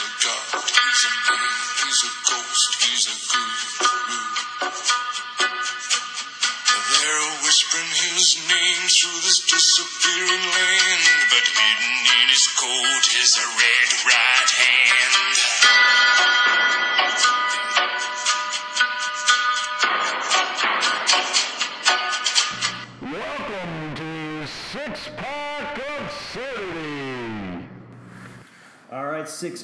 He's 0.00 0.08
a 0.08 0.24
god, 0.24 0.64
he's 0.64 1.04
a 1.04 1.12
man, 1.28 1.52
he's 1.84 2.04
a 2.04 2.10
ghost, 2.24 2.82
he's 2.82 3.06
a 3.08 3.16
guru. 3.28 3.49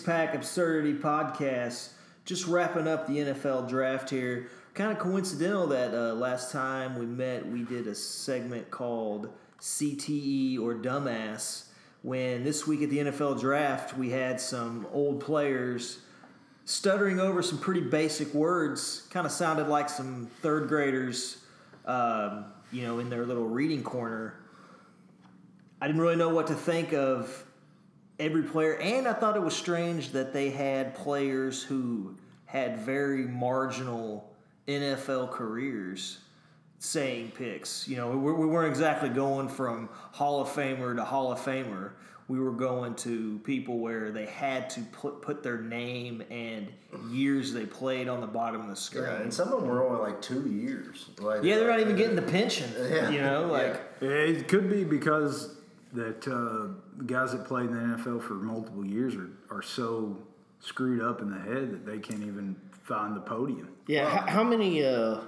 Pack 0.07 0.37
absurdity 0.37 0.95
podcast. 0.95 1.89
Just 2.25 2.47
wrapping 2.47 2.87
up 2.87 3.09
the 3.09 3.19
NFL 3.19 3.69
draft 3.69 4.09
here. 4.09 4.47
Kind 4.73 4.93
of 4.93 4.99
coincidental 4.99 5.67
that 5.69 5.93
uh, 5.93 6.15
last 6.15 6.53
time 6.53 6.97
we 6.97 7.07
met, 7.07 7.47
we 7.47 7.65
did 7.65 7.89
a 7.89 7.95
segment 7.95 8.71
called 8.71 9.31
CTE 9.61 10.61
or 10.61 10.75
Dumbass. 10.77 11.65
When 12.03 12.45
this 12.45 12.69
week 12.69 12.83
at 12.83 12.91
the 12.91 12.99
NFL 12.99 13.41
draft, 13.41 13.99
we 13.99 14.11
had 14.11 14.41
some 14.41 14.87
old 14.93 15.21
players 15.21 15.99
stuttering 16.65 17.19
over 17.19 17.43
some 17.43 17.59
pretty 17.59 17.81
basic 17.81 18.33
words. 18.33 19.09
Kind 19.11 19.27
of 19.27 19.33
sounded 19.33 19.67
like 19.67 19.91
some 19.91 20.29
third 20.41 20.69
graders, 20.69 21.39
um, 21.85 22.45
you 22.71 22.83
know, 22.83 23.01
in 23.01 23.11
their 23.11 23.27
little 23.27 23.49
reading 23.49 23.83
corner. 23.83 24.35
I 25.81 25.89
didn't 25.89 26.01
really 26.01 26.17
know 26.17 26.29
what 26.29 26.47
to 26.47 26.55
think 26.55 26.93
of 26.93 27.46
every 28.19 28.43
player, 28.43 28.77
and 28.77 29.07
I 29.07 29.13
thought 29.13 29.37
it 29.37 29.43
was 29.43 29.55
strange 29.55 30.11
that 30.11 30.33
they 30.33 30.51
had 30.51 30.95
players 30.95 31.63
who 31.63 32.17
had 32.47 32.79
very 32.79 33.27
marginal 33.27 34.33
NFL 34.67 35.31
careers 35.31 36.19
saying 36.79 37.33
picks. 37.37 37.87
You 37.89 37.97
know, 37.97 38.11
we, 38.11 38.33
we 38.33 38.47
weren't 38.47 38.69
exactly 38.69 39.09
going 39.09 39.49
from 39.49 39.89
Hall 40.13 40.41
of 40.41 40.49
Famer 40.49 40.95
to 40.97 41.05
Hall 41.05 41.33
of 41.33 41.39
Famer. 41.39 41.93
We 42.29 42.41
were 42.41 42.53
going 42.53 42.97
to 42.97 43.39
people 43.45 43.79
where 43.79 44.11
they 44.11 44.27
had 44.27 44.69
to 44.71 44.81
put 44.81 45.23
put 45.23 45.45
their 45.45 45.61
name 45.61 46.25
and 46.29 46.67
years 47.09 47.53
they 47.53 47.67
played 47.67 48.09
on 48.09 48.21
the 48.21 48.27
bottom 48.27 48.63
of 48.63 48.69
the 48.69 48.75
screen. 48.75 49.05
Yeah, 49.05 49.21
and 49.21 49.33
some 49.33 49.53
of 49.53 49.61
them 49.61 49.69
were 49.69 49.87
only 49.87 50.01
like 50.01 50.21
two 50.21 50.49
years. 50.49 51.07
Like, 51.19 51.45
Yeah, 51.45 51.57
they're 51.57 51.69
not 51.69 51.79
even 51.79 51.93
uh, 51.93 51.97
getting 51.97 52.17
the 52.17 52.23
pension. 52.23 52.73
Yeah. 52.91 53.11
You 53.11 53.21
know, 53.21 53.47
like 53.47 53.81
Yeah. 54.01 54.09
It 54.09 54.49
could 54.49 54.69
be 54.69 54.83
because 54.83 55.56
that 55.97 56.29
uh, 56.29 57.03
guys 57.05 57.33
that 57.33 57.45
played 57.45 57.67
in 57.71 57.75
the 57.75 57.97
NFL 57.97 58.23
for 58.23 58.35
multiple 58.35 58.85
years 58.85 59.15
are, 59.15 59.31
are 59.51 59.63
so 59.63 60.17
screwed 60.61 61.03
up 61.03 61.21
in 61.21 61.31
the 61.31 61.39
head 61.39 61.71
that 61.73 61.87
they 61.87 61.99
can't 61.99 62.23
even 62.23 62.57
find 62.85 63.17
the 63.17 63.21
podium. 63.21 63.69
Yeah, 63.87 64.09
how, 64.09 64.27
how 64.27 64.45
many 64.45 64.85
uh, 64.85 65.21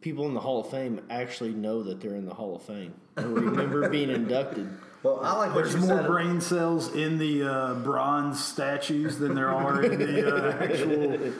people 0.00 0.26
in 0.26 0.34
the 0.34 0.40
Hall 0.40 0.60
of 0.60 0.70
Fame 0.70 1.00
actually 1.10 1.52
know 1.52 1.82
that 1.82 2.00
they're 2.00 2.14
in 2.14 2.26
the 2.26 2.34
Hall 2.34 2.56
of 2.56 2.62
Fame 2.62 2.94
or 3.16 3.24
remember 3.24 3.88
being 3.90 4.10
inducted? 4.10 4.68
Well, 5.02 5.20
I 5.22 5.36
like 5.36 5.54
what 5.54 5.64
There's 5.64 5.74
you 5.74 5.80
more 5.80 5.98
said. 5.98 6.06
brain 6.06 6.40
cells 6.40 6.92
in 6.94 7.18
the 7.18 7.44
uh, 7.44 7.74
bronze 7.74 8.42
statues 8.44 9.18
than 9.18 9.34
there 9.34 9.50
are 9.50 9.82
in 9.82 9.98
the 9.98 10.34
uh, 10.34 10.64
actual 10.64 11.32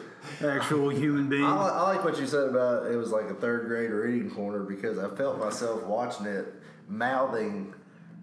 actual 0.45 0.89
human 0.91 1.29
being. 1.29 1.43
I, 1.43 1.69
I 1.69 1.83
like 1.83 2.05
what 2.05 2.19
you 2.21 2.27
said 2.27 2.49
about 2.49 2.87
it 2.87 2.97
was 2.97 3.11
like 3.11 3.25
a 3.25 3.35
third 3.35 3.67
grade 3.67 3.91
reading 3.91 4.31
corner 4.31 4.61
because 4.61 4.99
I 4.99 5.09
felt 5.17 5.41
myself 5.41 5.83
watching 5.85 6.27
it 6.27 6.47
mouthing 6.89 7.75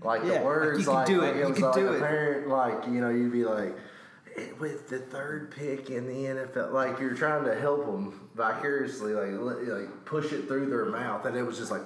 like 0.03 0.23
Yeah, 0.23 0.39
the 0.39 0.45
words 0.45 0.79
you 0.79 0.85
could 0.85 0.91
like, 0.91 1.07
do 1.07 1.21
like 1.21 1.35
it, 1.35 1.37
you 1.39 1.47
was 1.47 1.57
could 1.57 1.65
like 1.65 1.75
do 1.75 1.87
a 1.87 1.93
it. 1.93 2.47
like 2.47 2.87
you 2.87 3.01
know 3.01 3.09
you'd 3.09 3.31
be 3.31 3.43
like 3.45 3.69
"Eh, 3.69 3.71
with 4.59 4.87
the 4.89 4.99
third 4.99 5.51
pick 5.51 5.89
in 5.89 6.07
the 6.07 6.13
NFL 6.13 6.71
like 6.71 6.99
you're 6.99 7.13
trying 7.13 7.45
to 7.45 7.59
help 7.59 7.85
them 7.85 8.29
vicariously 8.35 9.13
like 9.13 9.31
like 9.67 10.05
push 10.05 10.31
it 10.31 10.47
through 10.47 10.67
their 10.69 10.85
mouth 10.85 11.25
and 11.25 11.37
it 11.37 11.43
was 11.43 11.57
just 11.57 11.69
like 11.71 11.81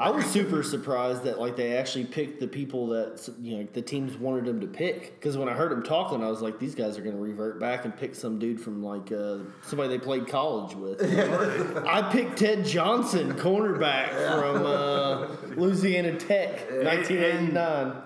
I 0.00 0.10
was 0.10 0.26
super 0.26 0.62
surprised 0.62 1.22
that 1.24 1.38
like 1.38 1.56
they 1.56 1.76
actually 1.76 2.04
picked 2.04 2.40
the 2.40 2.48
people 2.48 2.88
that 2.88 3.28
you 3.40 3.58
know 3.58 3.68
the 3.72 3.82
teams 3.82 4.16
wanted 4.16 4.44
them 4.44 4.60
to 4.60 4.66
pick 4.66 5.14
because 5.14 5.36
when 5.36 5.48
I 5.48 5.54
heard 5.54 5.70
them 5.70 5.82
talking, 5.82 6.22
I 6.22 6.28
was 6.28 6.40
like, 6.40 6.58
these 6.58 6.74
guys 6.74 6.98
are 6.98 7.02
going 7.02 7.16
to 7.16 7.22
revert 7.22 7.60
back 7.60 7.84
and 7.84 7.96
pick 7.96 8.14
some 8.14 8.38
dude 8.38 8.60
from 8.60 8.82
like 8.82 9.12
uh, 9.12 9.38
somebody 9.62 9.96
they 9.96 9.98
played 9.98 10.28
college 10.28 10.74
with. 10.74 11.02
I 11.86 12.08
picked 12.10 12.38
Ted 12.38 12.64
Johnson, 12.64 13.34
cornerback 13.34 14.10
from 14.10 14.66
uh, 14.66 15.28
Louisiana 15.56 16.18
Tech, 16.18 16.70
1989. 16.70 18.02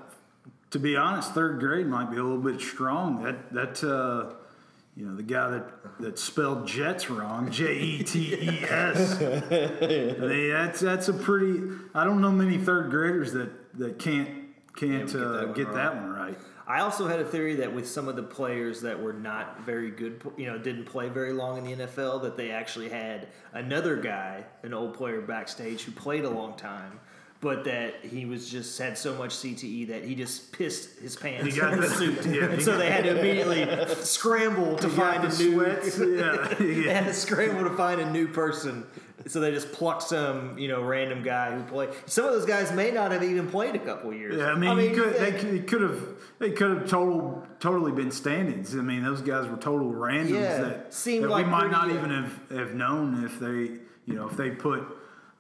To 0.73 0.79
be 0.79 0.97
honest, 0.97 1.33
third 1.33 1.61
grade 1.61 1.87
might 1.87 2.11
be 2.11 2.17
a 2.17 2.23
little 2.23 2.39
bit 2.39 2.61
strong. 2.61 3.23
That 3.23 3.53
that 3.53 3.85
uh, 3.85 4.35
you 4.97 5.07
know 5.07 5.15
the 5.15 5.23
guy 5.23 5.51
that 5.51 6.01
that 6.01 6.19
spelled 6.19 6.67
Jets 6.67 7.09
wrong, 7.09 7.51
J 7.51 7.79
E 7.79 8.03
T 8.03 8.35
E 8.35 8.65
S. 8.65 9.19
That's 9.19 10.81
that's 10.81 11.09
a 11.09 11.13
pretty. 11.13 11.61
I 11.95 12.05
don't 12.05 12.21
know 12.21 12.33
many 12.33 12.59
third 12.59 12.91
graders 12.91 13.33
that 13.35 13.79
that 13.79 13.99
can't 13.99 14.29
can't 14.75 15.07
get 15.07 15.13
that 15.13 15.23
uh, 15.23 15.47
one 15.47 15.53
get 15.53 15.73
that 15.75 15.95
one 15.95 16.11
right. 16.11 16.39
I 16.67 16.81
also 16.81 17.09
had 17.09 17.19
a 17.19 17.25
theory 17.25 17.57
that 17.57 17.75
with 17.75 17.89
some 17.89 18.09
of 18.09 18.17
the 18.17 18.23
players 18.23 18.81
that 18.83 18.99
were 18.99 19.13
not 19.13 19.61
very 19.63 19.91
good, 19.91 20.23
you 20.37 20.47
know, 20.47 20.57
didn't 20.57 20.85
play 20.85 21.09
very 21.09 21.33
long 21.33 21.59
in 21.59 21.79
the 21.79 21.87
NFL, 21.87 22.23
that 22.23 22.37
they 22.37 22.51
actually 22.51 22.89
had 22.89 23.29
another 23.53 23.97
guy, 23.97 24.45
an 24.63 24.73
old 24.73 24.95
player 24.95 25.21
backstage 25.21 25.83
who 25.83 25.93
played 25.93 26.25
a 26.25 26.31
long 26.31 26.57
time, 26.57 27.01
but 27.43 27.65
that 27.65 27.97
he 28.05 28.25
was 28.25 28.49
just 28.49 28.79
had 28.79 28.97
so 28.97 29.13
much 29.17 29.31
CTE 29.31 29.89
that 29.89 30.05
he 30.05 30.15
just 30.15 30.53
pissed 30.53 31.01
his 31.01 31.17
pants 31.17 31.53
He 31.53 31.61
got 31.61 31.73
in 31.75 31.81
the 31.81 31.89
the- 31.89 31.95
suit, 31.95 32.25
yeah, 32.27 32.45
and 32.45 32.63
so 32.63 32.79
they 32.79 32.89
had 32.89 33.03
to 33.03 33.19
immediately 33.19 33.67
scramble 33.97 34.77
to 34.77 34.89
find 34.89 35.25
a 35.25 35.29
new. 35.29 35.53
sweats, 35.53 35.99
yeah, 35.99 36.55
they 36.59 36.93
had 36.93 37.05
to 37.07 37.13
scramble 37.13 37.69
to 37.69 37.77
find 37.77 38.01
a 38.01 38.11
new 38.11 38.29
person. 38.29 38.87
So 39.27 39.39
they 39.41 39.51
just 39.53 39.71
plucked 39.73 40.05
some, 40.05 40.57
you 40.59 40.67
know, 40.69 40.83
random 40.83 41.23
guy 41.23 41.55
who 41.57 41.63
played. 41.65 41.91
Some 42.07 42.25
of 42.25 42.33
those 42.33 42.47
guys 42.47 42.73
may 42.73 42.91
not 42.91 43.13
have 43.13 43.23
even 43.23 43.49
played 43.49 43.75
a 43.77 43.79
couple 43.79 44.13
years. 44.13 44.37
Yeah, 44.37 44.47
I 44.47 44.55
mean, 44.57 44.79
you 44.79 44.91
could, 45.01 45.15
they 45.15 45.33
think- 45.33 45.69
could, 45.69 45.81
have 45.83 46.01
they 46.39 46.51
could 46.51 46.71
have 46.77 46.89
total 46.89 47.45
totally 47.61 47.93
been 47.93 48.11
stand-ins. 48.13 48.75
I 48.75 48.79
mean, 48.79 49.03
those 49.03 49.21
guys 49.21 49.49
were 49.49 49.57
total 49.57 49.91
randoms 49.93 50.31
Yeah, 50.31 50.59
that, 50.63 50.95
seemed 50.95 51.25
that 51.25 51.31
like 51.31 51.47
we 51.47 51.51
might 51.53 51.71
not 51.73 51.91
uh, 51.91 51.95
even 51.95 52.11
have, 52.11 52.51
have 52.59 52.75
known 52.75 53.25
if 53.25 53.39
they 53.41 53.79
you 54.07 54.15
know 54.15 54.29
if 54.29 54.37
they 54.37 54.51
put 54.51 54.85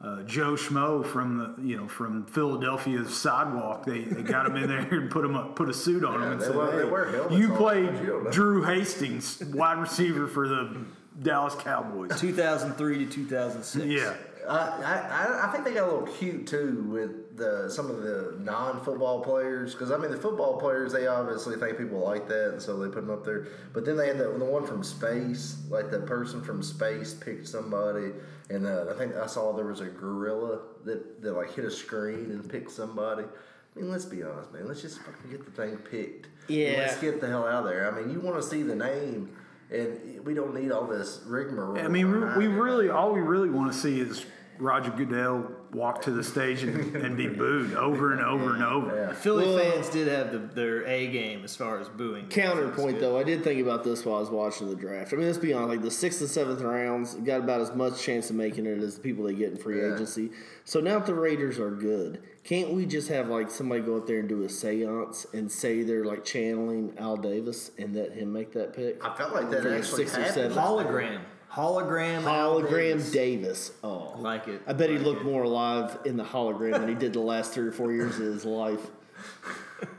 uh, 0.02 0.22
Joe 0.24 0.54
Schmo 0.54 1.06
from 1.06 1.38
the 1.38 1.62
you 1.62 1.76
know 1.76 1.86
from 1.86 2.26
Philadelphia's 2.26 3.16
sidewalk. 3.16 3.84
They, 3.84 4.00
they 4.00 4.22
got 4.22 4.46
him 4.46 4.56
in 4.56 4.68
there 4.68 4.80
and 4.80 5.10
put 5.10 5.24
him 5.24 5.36
up, 5.36 5.54
put 5.54 5.68
a 5.68 5.74
suit 5.74 6.04
on 6.04 6.22
him 6.22 6.32
and 6.32 6.40
they 6.40 6.46
said, 6.46 6.56
wear- 6.56 6.72
they 6.72 6.84
"Hey, 6.84 6.90
wear 6.90 7.32
you 7.32 7.50
played 7.54 7.86
time, 7.86 8.04
you 8.04 8.10
don't 8.10 8.24
know." 8.24 8.30
Drew 8.30 8.62
Hastings, 8.64 9.42
wide 9.54 9.78
receiver 9.78 10.26
for 10.26 10.48
the 10.48 10.76
Dallas 11.22 11.54
Cowboys." 11.54 12.18
2003 12.18 13.06
to 13.06 13.12
2006. 13.12 13.86
Yeah, 13.86 14.14
I, 14.48 14.56
I, 14.56 15.48
I 15.48 15.52
think 15.52 15.64
they 15.64 15.74
got 15.74 15.88
a 15.88 15.92
little 15.92 16.14
cute 16.14 16.48
too 16.48 16.84
with 16.88 17.36
the 17.36 17.70
some 17.70 17.88
of 17.90 18.02
the 18.02 18.36
non-football 18.40 19.20
players 19.20 19.72
because 19.72 19.90
I 19.90 19.96
mean 19.96 20.10
the 20.10 20.16
football 20.16 20.58
players 20.58 20.92
they 20.92 21.06
obviously 21.06 21.56
think 21.56 21.78
people 21.78 22.00
like 22.00 22.28
that 22.28 22.50
and 22.52 22.62
so 22.62 22.76
they 22.78 22.86
put 22.86 23.06
them 23.06 23.10
up 23.10 23.24
there. 23.24 23.46
But 23.72 23.84
then 23.84 23.96
they 23.96 24.08
had 24.08 24.18
the, 24.18 24.24
the 24.36 24.44
one 24.44 24.66
from 24.66 24.82
space, 24.82 25.58
like 25.70 25.90
the 25.90 26.00
person 26.00 26.42
from 26.42 26.62
space 26.62 27.14
picked 27.14 27.46
somebody, 27.46 28.10
and 28.52 28.66
uh, 28.66 28.86
I 28.90 28.98
think 28.98 29.16
I 29.16 29.26
saw 29.26 29.52
there 29.52 29.66
was 29.66 29.80
a 29.80 29.86
gorilla 29.86 30.60
that, 30.84 31.22
that 31.22 31.32
like 31.32 31.54
hit 31.54 31.64
a 31.64 31.70
screen 31.70 32.30
and 32.30 32.48
picked 32.48 32.70
somebody. 32.70 33.24
I 33.24 33.80
mean, 33.80 33.90
let's 33.90 34.04
be 34.04 34.22
honest, 34.22 34.52
man. 34.52 34.68
Let's 34.68 34.82
just 34.82 34.98
fucking 34.98 35.30
get 35.30 35.44
the 35.44 35.50
thing 35.50 35.78
picked. 35.78 36.28
Yeah. 36.48 36.74
let's 36.78 37.00
get 37.00 37.20
the 37.20 37.28
hell 37.28 37.46
out 37.46 37.64
of 37.64 37.70
there. 37.70 37.90
I 37.90 37.98
mean, 37.98 38.12
you 38.12 38.20
want 38.20 38.36
to 38.36 38.46
see 38.46 38.62
the 38.62 38.74
name, 38.74 39.34
and 39.70 40.22
we 40.24 40.34
don't 40.34 40.54
need 40.54 40.70
all 40.70 40.86
this 40.86 41.22
rigmarole. 41.26 41.78
I 41.78 41.88
mean, 41.88 42.10
we, 42.10 42.46
we 42.46 42.54
really 42.54 42.90
all 42.90 43.12
we 43.12 43.20
really 43.20 43.48
want 43.48 43.72
to 43.72 43.78
see 43.78 44.00
is 44.00 44.26
Roger 44.62 44.90
Goodell 44.90 45.50
walk 45.72 46.02
to 46.02 46.10
the 46.12 46.22
stage 46.22 46.62
and, 46.62 46.94
and 46.96 47.16
be 47.16 47.26
booed 47.26 47.74
over 47.74 48.12
and 48.12 48.20
over 48.22 48.54
and 48.54 48.62
over. 48.62 48.94
Yeah. 48.94 49.12
Philly 49.12 49.46
Well- 49.46 49.58
fans 49.58 49.88
did 49.90 50.06
have 50.08 50.30
the, 50.32 50.38
their 50.38 50.86
A 50.86 51.08
game 51.08 51.42
as 51.44 51.56
far 51.56 51.80
as 51.80 51.88
booing. 51.88 52.28
Counterpoint 52.28 53.00
though, 53.00 53.18
I 53.18 53.24
did 53.24 53.42
think 53.42 53.60
about 53.60 53.82
this 53.82 54.04
while 54.04 54.16
I 54.16 54.20
was 54.20 54.30
watching 54.30 54.68
the 54.68 54.76
draft. 54.76 55.12
I 55.12 55.16
mean, 55.16 55.26
let's 55.26 55.38
be 55.38 55.52
honest, 55.52 55.68
like 55.70 55.82
the 55.82 55.90
sixth 55.90 56.20
and 56.20 56.30
seventh 56.30 56.60
rounds 56.60 57.14
got 57.16 57.40
about 57.40 57.60
as 57.60 57.74
much 57.74 58.00
chance 58.00 58.30
of 58.30 58.36
making 58.36 58.66
it 58.66 58.78
as 58.78 58.94
the 58.96 59.00
people 59.00 59.24
they 59.24 59.34
get 59.34 59.50
in 59.50 59.56
free 59.58 59.80
Yeah. 59.80 59.94
agency. 59.94 60.30
So 60.64 60.80
now 60.80 60.98
that 60.98 61.06
the 61.06 61.14
Raiders 61.14 61.58
are 61.58 61.70
good, 61.72 62.22
can't 62.44 62.70
we 62.70 62.86
just 62.86 63.08
have 63.08 63.28
like 63.28 63.50
somebody 63.50 63.82
go 63.82 63.96
up 63.96 64.06
there 64.06 64.20
and 64.20 64.28
do 64.28 64.44
a 64.44 64.48
seance 64.48 65.26
and 65.32 65.50
say 65.50 65.82
they're 65.82 66.04
like 66.04 66.24
channeling 66.24 66.94
Al 66.98 67.16
Davis 67.16 67.72
and 67.78 67.94
let 67.96 68.12
him 68.12 68.32
make 68.32 68.52
that 68.52 68.74
pick? 68.74 69.04
I 69.04 69.12
felt 69.16 69.32
like 69.32 69.50
that 69.50 69.62
For 69.62 69.70
the 69.70 69.76
actually 69.78 70.06
six 70.06 70.16
or 70.18 70.32
seven. 70.32 70.56
Hologram. 70.56 71.20
Hologram. 71.52 72.22
Hologram 72.22 72.70
Davis. 72.70 73.10
Davis. 73.12 73.72
Oh, 73.84 74.14
Like 74.18 74.48
it. 74.48 74.62
I 74.66 74.72
bet 74.72 74.90
he 74.90 74.98
looked 74.98 75.20
it. 75.20 75.24
more 75.24 75.42
alive 75.42 75.98
in 76.04 76.16
the 76.16 76.24
hologram 76.24 76.72
than 76.72 76.88
he 76.88 76.94
did 76.94 77.12
the 77.12 77.20
last 77.20 77.52
three 77.52 77.66
or 77.66 77.72
four 77.72 77.92
years 77.92 78.16
of 78.18 78.22
his 78.26 78.44
life. 78.44 78.80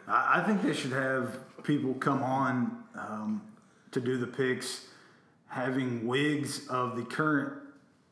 I, 0.07 0.39
I 0.41 0.43
think 0.45 0.61
they 0.63 0.73
should 0.73 0.91
have 0.93 1.37
people 1.63 1.93
come 1.95 2.23
on 2.23 2.83
um, 2.97 3.41
to 3.91 4.01
do 4.01 4.17
the 4.17 4.27
picks 4.27 4.87
having 5.47 6.07
wigs 6.07 6.67
of 6.67 6.95
the 6.95 7.03
current 7.03 7.53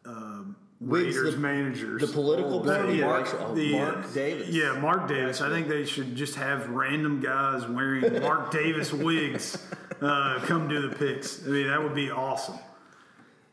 um 0.06 0.56
Wiggs, 0.80 1.16
Raiders 1.16 1.36
the- 1.36 1.40
managers. 1.42 2.02
the 2.02 2.08
political 2.08 2.56
Oh, 2.60 2.64
party? 2.64 2.98
yeah. 2.98 3.06
Mark, 3.06 3.28
Oh, 3.40 3.54
The- 3.54 3.74
Mark 3.74 4.14
Davis. 4.16 4.50
Yeah, 4.50 4.80
Mark 4.80 5.08
Davis. 5.08 5.40
I 5.42 5.50
think 5.50 5.68
they 5.68 5.86
should 5.86 6.16
just 6.16 6.36
have 6.36 6.70
random 6.70 7.20
guys 7.22 7.68
wearing 7.68 8.20
Mark 8.22 8.50
Davis 8.62 8.92
wigs 8.92 9.64
uh, 10.02 10.40
come 10.46 10.68
do 10.68 10.88
the 10.88 10.96
picks. 10.96 11.46
I 11.46 11.50
mean, 11.52 11.68
that 11.68 11.84
would 11.84 11.94
be 11.94 12.10
awesome. 12.10 12.56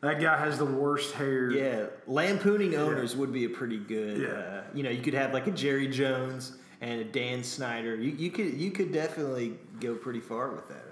That 0.01 0.21
guy 0.21 0.37
has 0.37 0.57
the 0.57 0.65
worst 0.65 1.13
hair. 1.13 1.51
Yeah, 1.51 1.87
lampooning 2.07 2.75
owners 2.75 3.15
would 3.15 3.33
be 3.33 3.45
a 3.45 3.49
pretty 3.49 3.77
good. 3.77 4.21
Yeah. 4.21 4.29
Uh, 4.29 4.63
you 4.73 4.83
know, 4.83 4.89
you 4.89 5.01
could 5.01 5.13
have 5.13 5.33
like 5.33 5.47
a 5.47 5.51
Jerry 5.51 5.87
Jones 5.87 6.53
and 6.79 7.01
a 7.01 7.03
Dan 7.03 7.43
Snyder. 7.43 7.95
You, 7.95 8.11
you 8.11 8.31
could 8.31 8.53
you 8.53 8.71
could 8.71 8.93
definitely 8.93 9.57
go 9.81 9.95
pretty 9.95 10.21
far 10.21 10.51
with 10.51 10.69
that. 10.69 10.88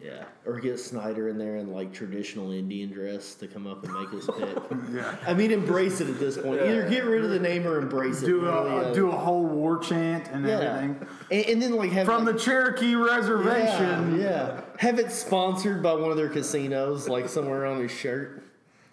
I 0.00 0.02
feel. 0.02 0.12
Yeah, 0.12 0.24
or 0.46 0.58
get 0.60 0.78
Snyder 0.78 1.28
in 1.28 1.38
there 1.38 1.56
in 1.56 1.72
like 1.72 1.92
traditional 1.92 2.52
Indian 2.52 2.90
dress 2.90 3.34
to 3.36 3.46
come 3.46 3.66
up 3.66 3.84
and 3.84 3.92
make 3.92 4.10
his 4.10 4.26
pick. 4.38 4.58
Yeah. 4.92 5.14
I 5.26 5.34
mean, 5.34 5.50
embrace 5.50 6.00
it 6.00 6.08
at 6.08 6.18
this 6.18 6.38
point. 6.38 6.60
Either 6.62 6.88
get 6.88 7.04
rid 7.04 7.24
of 7.24 7.30
the 7.30 7.38
name 7.38 7.66
or 7.66 7.78
embrace 7.78 8.22
it. 8.22 8.26
Do 8.26 8.40
really, 8.42 8.70
a 8.70 8.76
uh, 8.76 8.94
do 8.94 9.10
a 9.10 9.16
whole 9.16 9.44
war 9.44 9.78
chant 9.78 10.28
and 10.28 10.46
yeah, 10.46 10.58
everything 10.58 11.06
and, 11.30 11.46
and 11.46 11.62
then 11.62 11.76
like 11.76 11.90
have 11.90 12.06
from 12.06 12.24
the 12.24 12.34
Cherokee 12.34 12.94
Reservation. 12.94 14.18
Yeah, 14.18 14.24
yeah, 14.24 14.60
have 14.78 14.98
it 14.98 15.12
sponsored 15.12 15.82
by 15.82 15.94
one 15.94 16.10
of 16.10 16.16
their 16.16 16.28
casinos, 16.30 17.08
like 17.08 17.28
somewhere 17.28 17.66
on 17.66 17.80
his 17.80 17.90
shirt. 17.90 18.42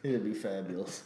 It'd 0.04 0.24
be 0.24 0.34
fabulous. 0.34 1.04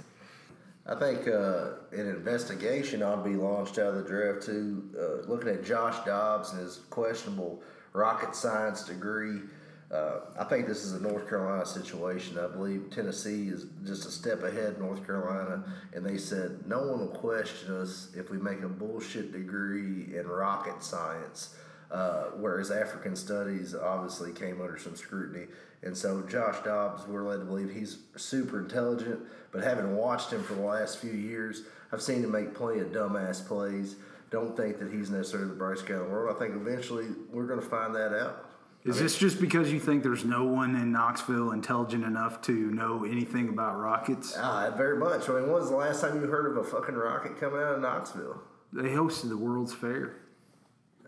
I 0.86 0.96
think 0.96 1.28
uh, 1.28 1.74
an 1.92 2.08
investigation 2.08 3.04
ought 3.04 3.24
to 3.24 3.30
be 3.30 3.36
launched 3.36 3.78
out 3.78 3.94
of 3.94 4.04
the 4.04 4.04
draft 4.04 4.44
too. 4.44 4.90
Uh, 4.98 5.30
looking 5.30 5.50
at 5.50 5.64
Josh 5.64 6.04
Dobbs 6.06 6.52
and 6.52 6.62
his 6.62 6.82
questionable 6.90 7.62
rocket 7.94 8.36
science 8.36 8.84
degree, 8.84 9.42
uh, 9.92 10.22
I 10.40 10.46
think 10.46 10.68
this 10.68 10.86
is 10.86 10.94
a 10.94 11.02
North 11.02 11.28
Carolina 11.28 11.66
situation. 11.66 12.40
I 12.40 12.48
believe 12.48 12.90
Tennessee 12.92 13.50
is 13.50 13.66
just 13.86 14.06
a 14.06 14.12
step 14.12 14.42
ahead 14.44 14.80
North 14.80 15.06
Carolina, 15.06 15.64
and 15.94 16.06
they 16.06 16.18
said 16.18 16.66
no 16.66 16.80
one 16.80 17.00
will 17.00 17.08
question 17.08 17.76
us 17.76 18.10
if 18.16 18.30
we 18.30 18.38
make 18.38 18.62
a 18.62 18.70
bullshit 18.70 19.34
degree 19.34 20.16
in 20.16 20.28
rocket 20.28 20.82
science. 20.82 21.56
Uh, 21.92 22.28
whereas 22.38 22.72
African 22.72 23.18
studies 23.18 23.76
obviously 23.76 24.32
came 24.32 24.62
under 24.62 24.78
some 24.78 24.96
scrutiny. 24.96 25.48
And 25.84 25.98
so 25.98 26.22
Josh 26.22 26.64
Dobbs, 26.64 27.06
we're 27.06 27.28
led 27.28 27.40
to 27.40 27.46
believe 27.46 27.70
he's 27.70 27.98
super 28.16 28.60
intelligent, 28.60 29.20
but 29.52 29.62
having 29.62 29.98
watched 29.98 30.32
him 30.32 30.42
for 30.42 30.54
the 30.54 30.62
last 30.62 31.00
few 31.00 31.12
years, 31.12 31.64
I've 31.92 32.02
seen 32.02 32.24
him 32.24 32.32
make 32.32 32.54
plenty 32.54 32.80
of 32.80 32.94
dumbass 32.94 33.46
plays. 33.46 33.98
Don't 34.30 34.56
think 34.56 34.80
that 34.80 34.90
he's 34.90 35.10
necessarily 35.10 35.50
the 35.50 35.56
brightest 35.56 35.86
guy 35.86 35.96
in 35.96 36.04
the 36.04 36.06
world. 36.06 36.34
I 36.34 36.40
think 36.40 36.56
eventually 36.56 37.08
we're 37.30 37.48
going 37.48 37.60
to 37.60 37.66
find 37.66 37.94
that 37.96 38.18
out. 38.18 38.51
Is 38.84 38.98
this 39.00 39.16
just 39.18 39.40
because 39.40 39.72
you 39.72 39.80
think 39.80 40.02
there's 40.02 40.26
no 40.26 40.44
one 40.44 40.76
in 40.76 40.92
Knoxville 40.92 41.52
intelligent 41.52 42.04
enough 42.04 42.42
to 42.44 42.52
know 42.52 43.06
anything 43.06 43.50
about 43.50 43.78
rockets? 43.80 44.36
Ah, 44.38 44.72
very 44.76 44.98
much. 44.98 45.30
I 45.30 45.34
mean, 45.34 45.44
when 45.44 45.52
was 45.52 45.70
the 45.70 45.76
last 45.76 46.02
time 46.02 46.20
you 46.20 46.28
heard 46.28 46.50
of 46.52 46.58
a 46.58 46.64
fucking 46.64 46.96
rocket 46.96 47.40
coming 47.40 47.62
out 47.62 47.76
of 47.76 47.82
Knoxville? 47.82 48.42
They 48.74 48.90
hosted 48.90 49.30
the 49.30 49.38
World's 49.38 49.74
Fair. 49.74 50.16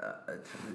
Uh, 0.01 0.11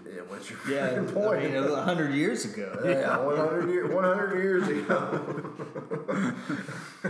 yeah, 0.07 0.23
what's 0.29 0.49
your 0.49 0.59
Yeah, 0.69 0.89
fucking 0.89 1.07
point? 1.15 1.41
I 1.41 1.49
mean, 1.49 1.57
a 1.57 1.83
hundred 1.83 2.15
years 2.15 2.45
ago. 2.47 2.81
yeah, 2.85 3.17
100, 3.19 3.69
year, 3.71 3.87
100 3.95 4.43
years 4.43 4.67
ago. 4.69 5.21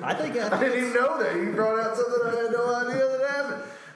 I 0.02 0.14
think 0.14 0.36
I 0.36 0.48
I, 0.56 0.60
didn't 0.64 0.78
even 0.78 0.94
know 0.94 1.22
that. 1.22 1.36
You 1.36 1.52
brought 1.52 1.78
out 1.78 1.96
something 1.96 2.20
I 2.26 2.42
had 2.42 2.50
no 2.52 2.74
idea 2.74 2.98
that 2.98 3.10
happened. 3.10 3.17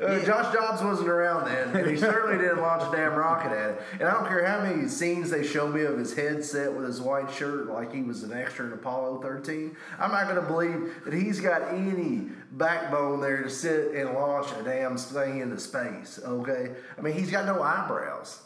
Uh, 0.02 0.25
Josh 0.25 0.52
Dobbs 0.52 0.82
wasn't 0.82 1.08
around 1.08 1.46
then, 1.46 1.76
and 1.76 1.90
he 1.90 1.96
certainly 1.96 2.37
didn't 2.37 2.60
launch 2.60 2.82
a 2.82 2.96
damn 2.96 3.14
rocket 3.14 3.52
at 3.52 3.70
it. 3.70 3.82
And 4.00 4.08
I 4.08 4.12
don't 4.12 4.26
care 4.26 4.44
how 4.44 4.62
many 4.62 4.88
scenes 4.88 5.31
they 5.31 5.46
show 5.46 5.69
me 5.69 5.82
of 5.82 5.96
his 5.96 6.12
headset 6.14 6.72
with 6.72 6.87
his 6.87 7.00
white 7.00 7.31
shirt, 7.32 7.69
like 7.69 7.94
he 7.94 8.02
was 8.02 8.25
an 8.25 8.32
extra 8.32 8.66
in 8.66 8.72
Apollo 8.72 9.22
13. 9.22 9.76
I'm 9.99 10.10
not 10.10 10.25
going 10.25 10.37
to 10.37 10.43
believe 10.43 11.04
that 11.04 11.14
he's 11.14 11.40
got 11.40 11.72
any 11.72 12.28
backbone 12.52 13.20
there 13.20 13.43
to 13.43 13.50
sit 13.50 13.94
and 13.94 14.12
launch 14.12 14.49
a 14.58 14.62
damn 14.64 14.96
thing 14.96 15.40
into 15.40 15.58
space. 15.58 16.19
Okay, 16.25 16.72
I 16.99 17.00
mean 17.00 17.14
he's 17.14 17.31
got 17.31 17.46
no 17.46 17.62
eyebrows. 17.62 18.43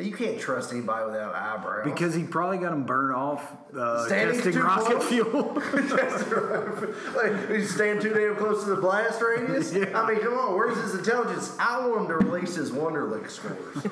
You 0.00 0.12
can't 0.12 0.38
trust 0.40 0.72
anybody 0.72 1.06
without 1.06 1.34
eyebrows. 1.34 1.84
Because 1.84 2.14
he 2.14 2.24
probably 2.24 2.58
got 2.58 2.72
him 2.72 2.84
burned 2.84 3.14
off 3.14 3.52
uh, 3.76 4.06
Standing 4.06 4.36
testing 4.36 4.52
too 4.54 4.62
rocket 4.62 4.96
close? 4.96 5.08
fuel. 5.08 5.54
like 7.16 7.50
he's 7.50 7.74
staying 7.74 8.00
too 8.00 8.12
damn 8.12 8.36
close 8.36 8.64
to 8.64 8.70
the 8.70 8.76
blast 8.80 9.20
radius. 9.20 9.72
Yeah. 9.80 9.98
I 10.00 10.08
mean, 10.12 10.20
come 10.22 10.34
on, 10.34 10.54
where's 10.56 10.76
his 10.82 10.94
intelligence? 10.94 11.54
I 11.58 11.86
want 11.86 12.02
him 12.02 12.08
to 12.08 12.16
release 12.26 12.56
his 12.56 12.70
Wonderlic 12.70 13.30
scores. 13.30 13.86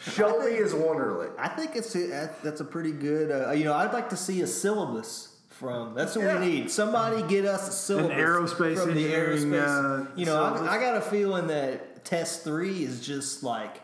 Show 0.14 0.38
me 0.40 0.52
his 0.56 0.72
Wonderlic. 0.72 1.30
I 1.38 1.48
think 1.48 1.76
it's 1.76 1.94
a, 1.94 2.30
that's 2.42 2.60
a 2.60 2.64
pretty 2.64 2.92
good. 2.92 3.30
Uh, 3.30 3.50
you 3.52 3.64
know, 3.64 3.74
I'd 3.74 3.92
like 3.92 4.08
to 4.10 4.16
see 4.16 4.40
a 4.42 4.46
syllabus 4.46 5.36
from. 5.50 5.94
That's 5.94 6.16
what 6.16 6.24
Yeah. 6.24 6.40
we 6.40 6.46
need. 6.46 6.70
Somebody 6.70 7.22
get 7.28 7.44
us 7.44 7.68
a 7.68 7.72
syllabus 7.72 8.10
An 8.12 8.18
aerospace 8.18 8.78
from 8.84 8.94
the 8.94 9.04
engineering, 9.14 9.38
aerospace. 9.50 10.06
uh, 10.06 10.10
you 10.16 10.26
know. 10.26 10.42
I, 10.42 10.76
I 10.76 10.78
got 10.80 10.96
a 10.96 11.00
feeling 11.00 11.46
that 11.48 12.04
test 12.04 12.42
three 12.44 12.82
is 12.84 13.04
just 13.06 13.42
like 13.42 13.80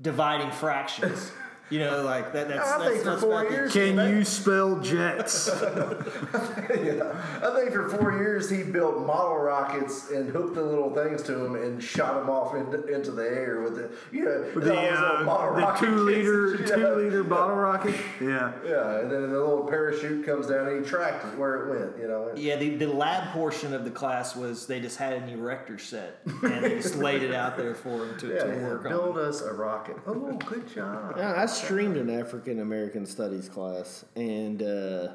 dividing 0.00 0.50
fractions. 0.50 1.32
You 1.70 1.78
know, 1.78 2.02
like 2.02 2.32
that. 2.32 2.48
That's, 2.48 2.68
I 2.68 2.78
that's, 2.78 2.90
think 2.90 3.04
for 3.04 3.16
four 3.18 3.44
the- 3.44 3.50
years- 3.50 3.72
Can 3.72 3.96
you 4.16 4.24
spell 4.24 4.80
jets? 4.80 5.48
I 5.50 7.52
think 7.54 7.72
for 7.72 7.88
four 7.88 8.12
years 8.12 8.50
he 8.50 8.62
built 8.62 9.04
model 9.06 9.38
rockets 9.38 10.10
and 10.10 10.28
hooked 10.30 10.54
the 10.54 10.62
little 10.62 10.94
things 10.94 11.22
to 11.24 11.44
him 11.44 11.54
and 11.54 11.82
shot 11.82 12.14
them 12.14 12.28
off 12.30 12.54
into, 12.54 12.86
into 12.86 13.10
the 13.12 13.22
air 13.22 13.60
with 13.60 13.76
the 13.76 13.90
you 14.12 14.24
know 14.24 14.50
the 14.60 14.76
all 14.76 14.90
those 14.90 15.00
little 15.00 15.24
model 15.24 15.56
uh, 15.64 15.72
the 15.72 15.78
two 15.86 15.96
liter 15.96 16.56
kits, 16.56 16.70
two 16.72 16.80
yeah. 16.80 16.88
liter 16.90 17.24
bottle 17.24 17.56
rocket. 17.56 17.94
Yeah. 18.20 18.52
Yeah, 18.66 18.98
and 19.00 19.10
then 19.10 19.22
the 19.22 19.28
little 19.38 19.64
parachute 19.66 20.24
comes 20.26 20.46
down 20.46 20.68
and 20.68 20.84
he 20.84 20.88
tracked 20.90 21.24
it 21.24 21.38
where 21.38 21.66
it 21.68 21.78
went. 21.80 21.98
You 22.00 22.08
know. 22.08 22.32
Yeah, 22.36 22.56
the, 22.56 22.76
the 22.76 22.86
lab 22.88 23.32
portion 23.32 23.74
of 23.74 23.84
the 23.84 23.90
class 23.90 24.36
was 24.36 24.66
they 24.66 24.80
just 24.80 24.98
had 24.98 25.14
an 25.14 25.28
erector 25.28 25.78
set 25.78 26.20
and 26.42 26.64
they 26.64 26.70
just 26.76 26.96
laid 26.96 27.22
it 27.22 27.34
out 27.34 27.56
there 27.56 27.74
for 27.74 28.04
him 28.06 28.18
to, 28.18 28.28
Yeah, 28.34 28.44
to 28.44 28.48
yeah, 28.56 28.64
work 28.66 28.88
build 28.88 29.18
on. 29.18 29.24
us 29.24 29.40
a 29.42 29.52
rocket. 29.52 29.96
Oh, 30.06 30.32
good 30.46 30.72
job. 30.72 31.14
Yeah, 31.16 31.40
I 31.40 31.46
streamed 31.64 31.96
an 31.96 32.10
African 32.10 32.60
American 32.60 33.06
studies 33.06 33.48
class, 33.48 34.04
and 34.16 34.62
uh, 34.62 35.08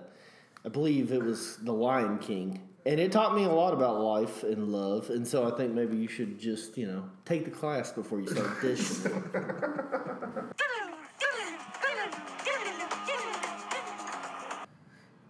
I 0.63 0.69
believe 0.69 1.12
it 1.12 1.24
was 1.24 1.57
The 1.57 1.74
Lion 1.74 2.19
King. 2.19 2.62
And 2.86 3.00
it 3.00 3.12
taught 3.12 3.36
me 3.36 3.45
a 3.45 3.51
lot 3.51 3.74
about 3.74 4.00
life 4.00 4.44
and 4.44 4.71
love, 4.71 5.09
and 5.09 5.27
so 5.27 5.51
I 5.51 5.57
think 5.57 5.74
maybe 5.74 5.97
you 5.97 6.07
should 6.07 6.39
just, 6.39 6.77
you 6.77 6.86
know, 6.86 7.03
take 7.25 7.44
the 7.45 7.51
class 7.51 7.92
before 7.92 8.21
you 8.21 8.27
start 8.27 8.62
dishing. 8.62 9.12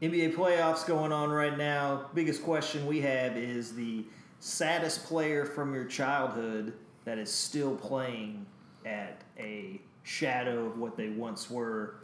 NBA 0.02 0.36
playoffs 0.36 0.86
going 0.86 1.14
on 1.14 1.30
right 1.30 1.58
now. 1.58 2.10
Biggest 2.14 2.44
question 2.44 2.86
we 2.86 3.00
have 3.02 3.38
is 3.38 3.74
the 3.74 4.04
saddest 4.42 5.06
player 5.06 5.46
from 5.46 5.74
your 5.74 5.86
childhood 5.86 6.74
that 7.06 7.18
is 7.18 7.32
still 7.32 7.76
playing 7.76 8.46
at 8.86 9.22
a 9.40 9.80
shadow 10.06 10.68
of 10.68 10.78
what 10.78 10.96
they 10.96 11.10
once 11.10 11.52
were. 11.52 11.96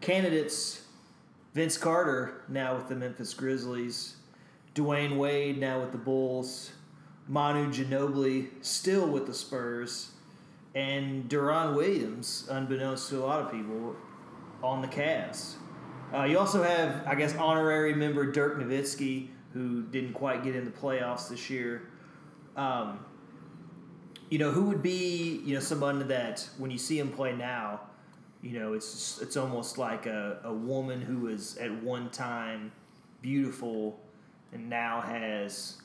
Candidates 0.00 0.82
Vince 1.54 1.76
Carter, 1.76 2.42
now 2.48 2.74
with 2.74 2.88
the 2.88 2.96
Memphis 2.96 3.34
Grizzlies, 3.34 4.16
Dwyane 4.74 5.16
Wade, 5.16 5.58
now 5.58 5.80
with 5.80 5.92
the 5.92 5.98
Bulls, 5.98 6.72
Manu 7.28 7.70
Ginobili, 7.72 8.48
still 8.62 9.08
with 9.08 9.26
the 9.26 9.34
Spurs, 9.34 10.12
and 10.74 11.28
Deron 11.28 11.74
Williams, 11.74 12.46
unbeknownst 12.50 13.08
to 13.10 13.18
a 13.18 13.26
lot 13.26 13.42
of 13.42 13.50
people, 13.52 13.96
on 14.62 14.80
the 14.80 14.88
Cavs. 14.88 15.54
Uh, 16.14 16.24
you 16.24 16.38
also 16.38 16.62
have, 16.62 17.06
I 17.06 17.14
guess, 17.14 17.36
honorary 17.36 17.94
member 17.94 18.30
Dirk 18.30 18.58
Nowitzki, 18.58 19.28
who 19.52 19.82
didn't 19.82 20.14
quite 20.14 20.44
get 20.44 20.54
in 20.54 20.64
the 20.64 20.70
playoffs 20.70 21.28
this 21.28 21.50
year. 21.50 21.88
Um, 22.56 23.04
you 24.30 24.38
know, 24.38 24.52
who 24.52 24.62
would 24.64 24.82
be, 24.82 25.42
you 25.44 25.54
know, 25.54 25.60
someone 25.60 26.06
that 26.08 26.48
when 26.56 26.70
you 26.70 26.78
see 26.78 26.98
him 26.98 27.10
play 27.10 27.34
now, 27.34 27.80
you 28.42 28.58
know, 28.58 28.72
it's 28.72 28.92
just, 28.92 29.22
it's 29.22 29.36
almost 29.36 29.76
like 29.76 30.06
a, 30.06 30.38
a 30.44 30.52
woman 30.52 31.02
who 31.02 31.18
was 31.18 31.56
at 31.58 31.70
one 31.82 32.08
time 32.10 32.72
beautiful 33.20 34.00
and 34.52 34.70
now 34.70 35.00
has, 35.00 35.78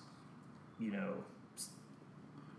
you 0.80 0.92
know, 0.92 1.14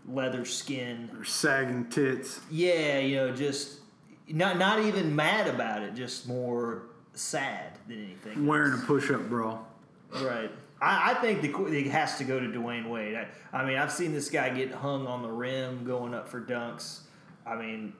leather 0.07 0.45
skin. 0.45 1.09
Or 1.17 1.23
sagging 1.23 1.89
tits. 1.89 2.41
Yeah, 2.51 2.99
you 2.99 3.15
know, 3.15 3.35
just 3.35 3.79
not 4.27 4.57
not 4.57 4.81
even 4.81 5.15
mad 5.15 5.47
about 5.47 5.83
it, 5.83 5.95
just 5.95 6.27
more 6.27 6.83
sad 7.13 7.79
than 7.87 8.03
anything. 8.03 8.45
Wearing 8.45 8.73
a 8.73 8.85
push 8.85 9.09
up 9.09 9.27
bra. 9.29 9.59
Right. 10.21 10.51
I, 10.81 11.11
I 11.11 11.13
think 11.15 11.41
the 11.41 11.65
it 11.65 11.87
has 11.87 12.17
to 12.17 12.23
go 12.23 12.39
to 12.39 12.47
Dwyane 12.47 12.89
Wade. 12.89 13.15
I, 13.15 13.27
I 13.53 13.65
mean, 13.65 13.77
I've 13.77 13.91
seen 13.91 14.13
this 14.13 14.29
guy 14.29 14.49
get 14.49 14.71
hung 14.71 15.07
on 15.07 15.21
the 15.21 15.31
rim 15.31 15.85
going 15.85 16.13
up 16.13 16.27
for 16.27 16.41
dunks. 16.41 17.01
I 17.45 17.55
mean, 17.55 17.93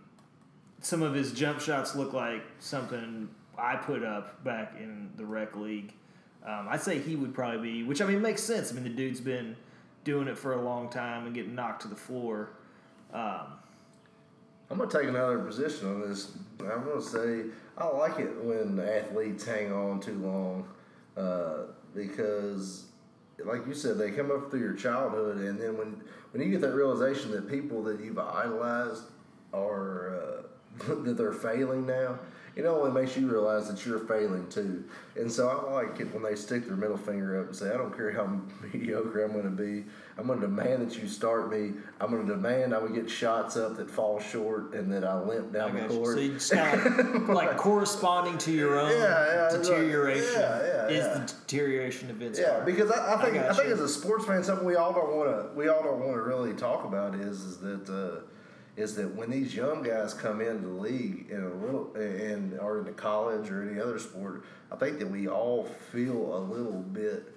some 0.82 1.02
of 1.02 1.14
his 1.14 1.32
jump 1.32 1.60
shots 1.60 1.96
look 1.96 2.14
like 2.14 2.44
something 2.60 3.30
I 3.58 3.76
put 3.76 4.04
up 4.04 4.44
back 4.44 4.76
in 4.80 5.10
the 5.16 5.26
rec 5.26 5.56
league. 5.56 5.94
Um, 6.46 6.68
I'd 6.70 6.82
say 6.82 7.00
he 7.00 7.16
would 7.16 7.34
probably 7.34 7.72
be, 7.72 7.84
which 7.84 8.02
I 8.02 8.06
mean 8.06 8.22
makes 8.22 8.44
sense. 8.44 8.72
I 8.72 8.76
mean, 8.76 8.84
the 8.84 8.90
dude's 8.90 9.20
been 9.20 9.56
doing 10.04 10.28
it 10.28 10.38
for 10.38 10.54
a 10.54 10.62
long 10.62 10.90
time 10.90 11.26
and 11.26 11.34
getting 11.34 11.56
knocked 11.56 11.82
to 11.82 11.88
the 11.88 11.96
floor. 11.96 12.50
Um, 13.14 13.54
I'm 14.70 14.78
gonna 14.78 14.92
take 14.92 15.08
another 15.08 15.40
position 15.40 15.88
on 15.88 16.02
this. 16.02 16.32
I'm 16.60 16.86
gonna 16.86 17.02
say 17.02 17.46
I 17.78 17.88
like 17.88 18.20
it 18.20 18.44
when 18.44 18.80
athletes 18.80 19.46
hang 19.46 19.72
on 19.72 20.00
too 20.00 20.18
long 20.20 20.68
uh, 21.18 21.64
because 21.96 22.86
like 23.46 23.66
you 23.68 23.74
said, 23.74 23.98
they 23.98 24.12
come 24.12 24.32
up 24.32 24.50
through 24.50 24.62
your 24.62 24.74
childhood, 24.74 25.38
and 25.38 25.60
then 25.60 25.78
when 25.78 26.02
when 26.32 26.42
you 26.44 26.50
get 26.52 26.62
that 26.62 26.74
realization 26.74 27.32
that 27.32 27.50
people 27.50 27.84
that 27.84 28.00
you've 28.00 28.20
idolized 28.20 29.04
are 29.54 30.16
uh, 30.16 30.94
that 31.04 31.18
they're 31.18 31.32
failing 31.34 31.86
now, 31.86 32.20
it 32.56 32.66
only 32.66 32.92
makes 32.92 33.16
you 33.16 33.28
realize 33.30 33.68
that 33.70 33.86
you're 33.86 34.00
failing 34.00 34.48
too. 34.50 34.84
And 35.16 35.32
so 35.32 35.48
I 35.50 35.72
like 35.72 36.00
it 36.00 36.12
when 36.14 36.24
they 36.24 36.36
stick 36.36 36.66
their 36.68 36.76
middle 36.76 36.98
finger 36.98 37.40
up 37.40 37.48
and 37.48 37.56
say, 37.56 37.72
"I 37.72 37.78
don't 37.78 37.96
care 37.96 38.12
how 38.12 38.26
mediocre 38.74 39.24
I'm 39.24 39.32
going 39.34 39.44
to 39.46 39.50
be. 39.52 39.86
I'm 40.18 40.26
going 40.26 40.40
to 40.42 40.48
demand 40.48 40.90
that 40.90 40.98
you 41.00 41.08
start 41.08 41.52
me. 41.52 41.74
I'm 42.02 42.10
going 42.10 42.26
to 42.26 42.34
demand 42.34 42.74
I 42.74 42.80
would 42.80 42.96
get 42.96 43.08
shots 43.08 43.56
up 43.56 43.78
that 43.78 43.90
fall 43.92 44.20
short 44.20 44.74
and 44.74 44.92
that 44.92 45.04
I 45.04 45.20
limp 45.22 45.50
I 45.56 45.60
down 45.60 45.76
the 45.76 45.82
got 45.82 45.92
you. 45.92 45.98
court." 45.98 46.16
So 46.16 46.22
you 46.22 46.34
just 46.34 46.52
kind 46.52 46.82
of 46.88 47.30
like 47.42 47.56
corresponding 47.58 48.40
to 48.40 48.52
your 48.52 48.80
own 48.80 48.90
Yeah, 48.92 49.50
yeah, 49.52 49.58
deterioration 49.58 50.42
yeah, 50.42 50.62
yeah, 50.90 50.98
is 50.98 51.06
yeah. 51.06 51.14
the 51.14 51.34
deterioration 51.42 52.10
of 52.10 52.18
Vince 52.18 52.40
Yeah, 52.40 52.50
Carter. 52.50 52.66
because 52.66 52.92
I, 52.92 53.16
I 53.16 53.22
think 53.24 53.38
I, 53.38 53.48
got 53.48 53.56
think 53.56 53.68
you. 53.68 53.74
as 53.74 53.80
a 53.80 53.88
sports 53.90 54.26
fan, 54.26 54.44
something 54.44 54.66
we 54.66 54.76
all 54.76 54.94
don't 54.94 55.16
want 55.16 55.30
to 55.30 55.58
we 55.58 55.68
all 55.68 55.84
don't 55.84 56.00
want 56.00 56.14
to 56.14 56.22
really 56.22 56.54
talk 56.54 56.86
about 56.86 57.16
is 57.16 57.42
is 57.42 57.58
that 57.60 57.90
uh, 57.90 58.22
is 58.76 58.96
that 58.96 59.16
when 59.16 59.30
these 59.32 59.56
young 59.56 59.82
guys 59.82 60.14
come 60.14 60.40
into 60.42 60.68
the 60.68 60.74
league 60.74 61.28
in 61.32 61.44
a 61.44 61.50
little 61.50 61.94
and 61.96 62.60
or 62.60 62.80
into 62.80 62.92
college 62.92 63.50
or 63.50 63.68
any 63.68 63.80
other 63.82 63.98
sport, 64.00 64.46
I 64.72 64.76
think 64.76 65.00
that 65.00 65.10
we 65.10 65.28
all 65.28 65.66
feel 65.92 66.36
a 66.36 66.40
little 66.40 66.82
bit 66.82 67.34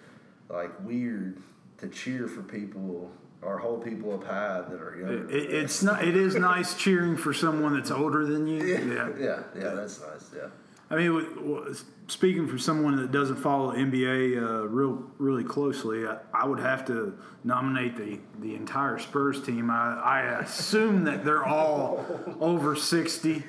like 0.49 0.71
weird 0.85 1.39
to 1.79 1.89
cheer 1.89 2.29
for 2.29 2.43
people 2.43 3.11
or 3.43 3.57
hold 3.59 3.83
people 3.83 4.13
up 4.13 4.23
high 4.25 4.61
that 4.69 4.81
are 4.83 4.99
younger. 5.01 5.31
It, 5.31 5.51
it's 5.51 5.83
not. 5.83 6.05
It 6.07 6.15
is 6.15 6.35
nice 6.35 6.75
cheering 6.75 7.17
for 7.17 7.33
someone 7.33 7.75
that's 7.75 7.91
older 7.91 8.27
than 8.27 8.47
you. 8.47 8.61
Yeah. 8.91 9.09
yeah, 9.19 9.43
yeah, 9.57 9.71
that's 9.71 9.99
nice. 10.01 10.31
Yeah. 10.37 10.49
I 10.93 10.97
mean, 10.97 11.77
speaking 12.09 12.49
for 12.49 12.59
someone 12.59 12.97
that 12.97 13.13
doesn't 13.13 13.37
follow 13.37 13.73
NBA 13.73 14.43
uh, 14.43 14.67
real 14.67 15.05
really 15.19 15.45
closely, 15.45 16.05
I, 16.05 16.19
I 16.35 16.45
would 16.45 16.59
have 16.59 16.85
to 16.87 17.17
nominate 17.45 17.97
the, 17.97 18.19
the 18.41 18.57
entire 18.57 18.99
Spurs 18.99 19.41
team. 19.41 19.71
I, 19.71 20.01
I 20.01 20.41
assume 20.41 21.05
that 21.05 21.25
they're 21.25 21.45
all 21.45 22.05
over 22.41 22.75
sixty, 22.75 23.45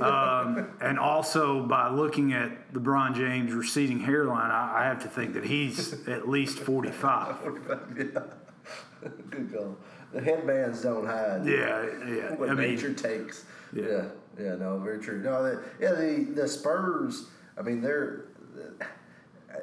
um, 0.00 0.68
and 0.80 0.98
also 0.98 1.64
by 1.64 1.88
looking 1.88 2.32
at 2.32 2.72
LeBron 2.72 3.14
James' 3.14 3.52
receding 3.52 4.00
hairline, 4.00 4.50
I, 4.50 4.80
I 4.80 4.84
have 4.86 5.00
to 5.04 5.08
think 5.08 5.34
that 5.34 5.44
he's 5.44 6.08
at 6.08 6.28
least 6.28 6.58
forty 6.58 6.90
five. 6.90 7.36
Good 9.30 9.52
call. 9.54 9.76
The 10.12 10.20
headbands 10.20 10.82
don't 10.82 11.06
hide. 11.06 11.46
Yeah, 11.46 11.86
yeah. 12.08 12.34
what 12.34 12.50
I 12.50 12.54
mean, 12.54 12.74
nature 12.74 12.92
takes. 12.92 13.44
Yeah. 13.74 14.04
Yeah. 14.38 14.54
no, 14.56 14.78
very 14.78 14.98
true. 15.00 15.20
No, 15.20 15.42
the, 15.42 15.62
yeah, 15.80 15.92
the 15.92 16.32
the 16.34 16.48
Spurs. 16.48 17.26
I 17.58 17.62
mean, 17.62 17.80
their 17.80 18.24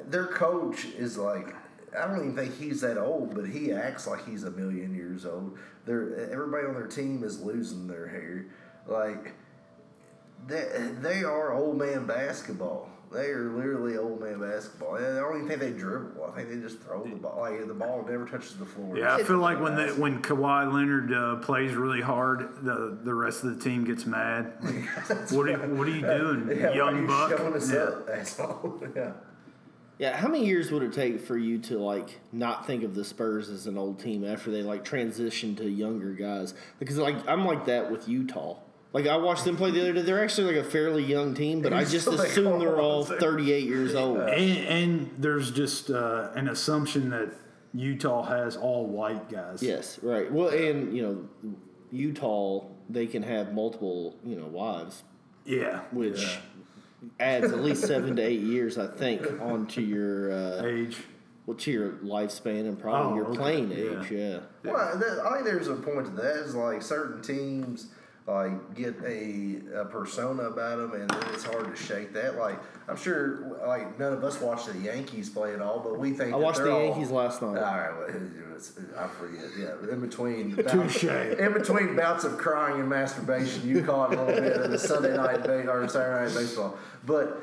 their 0.06 0.26
coach 0.26 0.86
is 0.96 1.16
like. 1.16 1.54
I 1.98 2.06
don't 2.06 2.18
even 2.18 2.36
think 2.36 2.54
he's 2.58 2.82
that 2.82 2.98
old, 2.98 3.34
but 3.34 3.48
he 3.48 3.72
acts 3.72 4.06
like 4.06 4.26
he's 4.28 4.44
a 4.44 4.50
million 4.50 4.94
years 4.94 5.24
old. 5.24 5.58
They're, 5.86 6.30
everybody 6.30 6.66
on 6.66 6.74
their 6.74 6.86
team 6.86 7.24
is 7.24 7.40
losing 7.40 7.86
their 7.86 8.06
hair. 8.06 8.44
Like 8.86 9.32
they, 10.46 10.90
they 11.00 11.24
are 11.24 11.52
old 11.52 11.78
man 11.78 12.06
basketball. 12.06 12.90
They 13.12 13.30
are 13.30 13.50
literally 13.52 13.96
old 13.96 14.20
man 14.20 14.38
basketball. 14.40 14.96
I 14.96 15.00
don't 15.00 15.36
even 15.36 15.48
think 15.48 15.60
they 15.60 15.72
dribble. 15.72 16.24
I 16.24 16.36
think 16.36 16.50
they 16.50 16.56
just 16.56 16.80
throw 16.80 17.02
the 17.04 17.16
ball. 17.16 17.38
Like 17.40 17.66
the 17.66 17.72
ball 17.72 18.04
never 18.08 18.26
touches 18.26 18.56
the 18.56 18.66
floor. 18.66 18.98
Yeah, 18.98 19.14
I 19.14 19.22
feel 19.22 19.38
like 19.38 19.60
when 19.60 19.78
It's 19.78 19.94
the, 19.94 20.00
when 20.00 20.20
Kawhi 20.20 20.70
Leonard 20.72 21.12
uh, 21.12 21.36
plays 21.36 21.74
really 21.74 22.02
hard, 22.02 22.62
the 22.64 22.98
the 23.02 23.14
rest 23.14 23.44
of 23.44 23.56
the 23.56 23.64
team 23.64 23.84
gets 23.84 24.04
mad. 24.04 24.52
Like, 25.08 25.30
what 25.30 25.48
are 25.48 25.50
you, 25.52 25.74
what 25.74 25.88
are 25.88 25.90
you 25.90 26.00
doing, 26.02 26.48
Yeah, 26.58 26.66
why 26.66 26.72
are 26.72 26.74
young 26.76 27.00
you 27.02 27.06
buck? 27.06 27.30
Showing 27.36 27.54
us 27.54 27.72
Yeah. 27.72 27.78
up, 27.80 28.08
asshole. 28.10 28.82
yeah. 28.96 29.12
Yeah, 29.98 30.16
how 30.16 30.28
many 30.28 30.46
years 30.46 30.70
would 30.70 30.82
it 30.82 30.92
take 30.92 31.20
for 31.20 31.36
you 31.36 31.58
to 31.60 31.78
like 31.78 32.20
not 32.30 32.66
think 32.66 32.84
of 32.84 32.94
the 32.94 33.04
Spurs 33.04 33.48
as 33.48 33.66
an 33.66 33.76
old 33.78 33.98
team 34.00 34.24
after 34.24 34.50
they 34.50 34.62
like 34.62 34.84
transition 34.84 35.56
to 35.56 35.68
younger 35.68 36.12
guys? 36.12 36.54
Because 36.78 36.98
like 36.98 37.16
I'm 37.26 37.44
like 37.46 37.64
that 37.66 37.90
with 37.90 38.06
Utah. 38.08 38.58
Like 38.92 39.06
I 39.06 39.16
watched 39.16 39.44
them 39.44 39.56
play 39.56 39.70
the 39.70 39.80
other 39.82 39.92
day. 39.92 40.02
They're 40.02 40.22
actually 40.22 40.54
like 40.54 40.64
a 40.64 40.68
fairly 40.68 41.04
young 41.04 41.34
team, 41.34 41.60
but 41.60 41.72
I 41.72 41.84
just 41.84 42.06
assume 42.06 42.58
they're 42.58 42.78
all 42.80 42.88
all 42.98 43.04
38 43.04 43.64
years 43.64 43.94
old. 43.94 44.18
And, 44.20 44.30
and 44.66 45.10
there's 45.18 45.50
just 45.50 45.90
uh, 45.90 46.30
an 46.34 46.48
assumption 46.48 47.10
that 47.10 47.28
Utah 47.74 48.22
has 48.24 48.56
all 48.56 48.86
white 48.86 49.28
guys. 49.30 49.62
Yes, 49.62 49.98
right. 50.02 50.32
Well, 50.32 50.48
and 50.48 50.96
you 50.96 51.02
know, 51.42 51.54
Utah 51.92 52.64
they 52.90 53.06
can 53.06 53.22
have 53.22 53.52
multiple 53.52 54.16
you 54.24 54.36
know 54.36 54.46
wives, 54.46 55.02
Yeah. 55.44 55.80
which 55.90 56.38
adds 57.20 57.52
at 57.52 57.60
least 57.62 57.82
seven 57.86 58.16
to 58.16 58.22
eight 58.22 58.40
years, 58.40 58.78
I 58.78 58.86
think, 58.86 59.40
onto 59.40 59.82
your 59.82 60.32
uh, 60.32 60.64
Age. 60.64 60.96
well, 61.44 61.56
to 61.58 61.70
your 61.70 61.90
lifespan 62.02 62.60
and 62.60 62.78
probably 62.80 63.12
Oh, 63.12 63.16
your 63.16 63.26
okay. 63.26 63.38
playing 63.38 63.70
Yeah. 63.70 64.00
age. 64.00 64.10
Yeah. 64.10 64.38
Well, 64.64 64.98
that, 64.98 65.26
I 65.26 65.32
think 65.34 65.44
there's 65.44 65.68
a 65.68 65.74
point 65.74 66.06
to 66.06 66.12
that. 66.22 66.36
Is 66.36 66.54
like 66.54 66.80
certain 66.80 67.20
teams 67.20 67.88
like 68.28 68.74
get 68.74 68.94
a, 69.06 69.56
a 69.74 69.84
persona 69.86 70.44
about 70.44 70.76
them, 70.78 71.00
and 71.00 71.08
then 71.10 71.22
it's 71.32 71.44
hard 71.44 71.64
to 71.74 71.82
shake 71.82 72.12
that. 72.12 72.36
Like 72.36 72.58
I'm 72.86 72.96
sure, 72.96 73.58
like 73.66 73.98
none 73.98 74.12
of 74.12 74.22
us 74.22 74.38
watch 74.40 74.66
the 74.66 74.76
Yankees 74.78 75.30
play 75.30 75.54
at 75.54 75.62
all, 75.62 75.80
but 75.80 75.98
we 75.98 76.10
think 76.10 76.34
I 76.34 76.38
that 76.38 76.40
watched 76.44 76.58
they're 76.58 76.66
the 76.66 76.72
all- 76.74 76.84
Yankees 76.84 77.10
last 77.10 77.40
night. 77.40 77.48
All 77.48 77.54
right, 77.54 77.90
well, 77.96 78.08
it's- 78.08 78.72
I 78.98 79.06
forget. 79.06 79.44
Yeah, 79.58 79.90
in 79.92 80.00
between 80.00 80.56
Touche. 80.56 81.04
in 81.04 81.52
between 81.54 81.96
bouts 81.96 82.24
of 82.24 82.36
crying 82.36 82.80
and 82.80 82.88
masturbation, 82.88 83.66
you 83.66 83.82
caught 83.82 84.12
a 84.12 84.20
little 84.22 84.26
bit 84.42 84.56
of 84.60 84.70
the 84.72 84.78
Sunday 84.78 85.16
night 85.16 85.44
ba- 85.44 85.66
or 85.70 85.88
Saturday 85.88 86.26
night 86.26 86.34
baseball. 86.38 86.76
But 87.06 87.40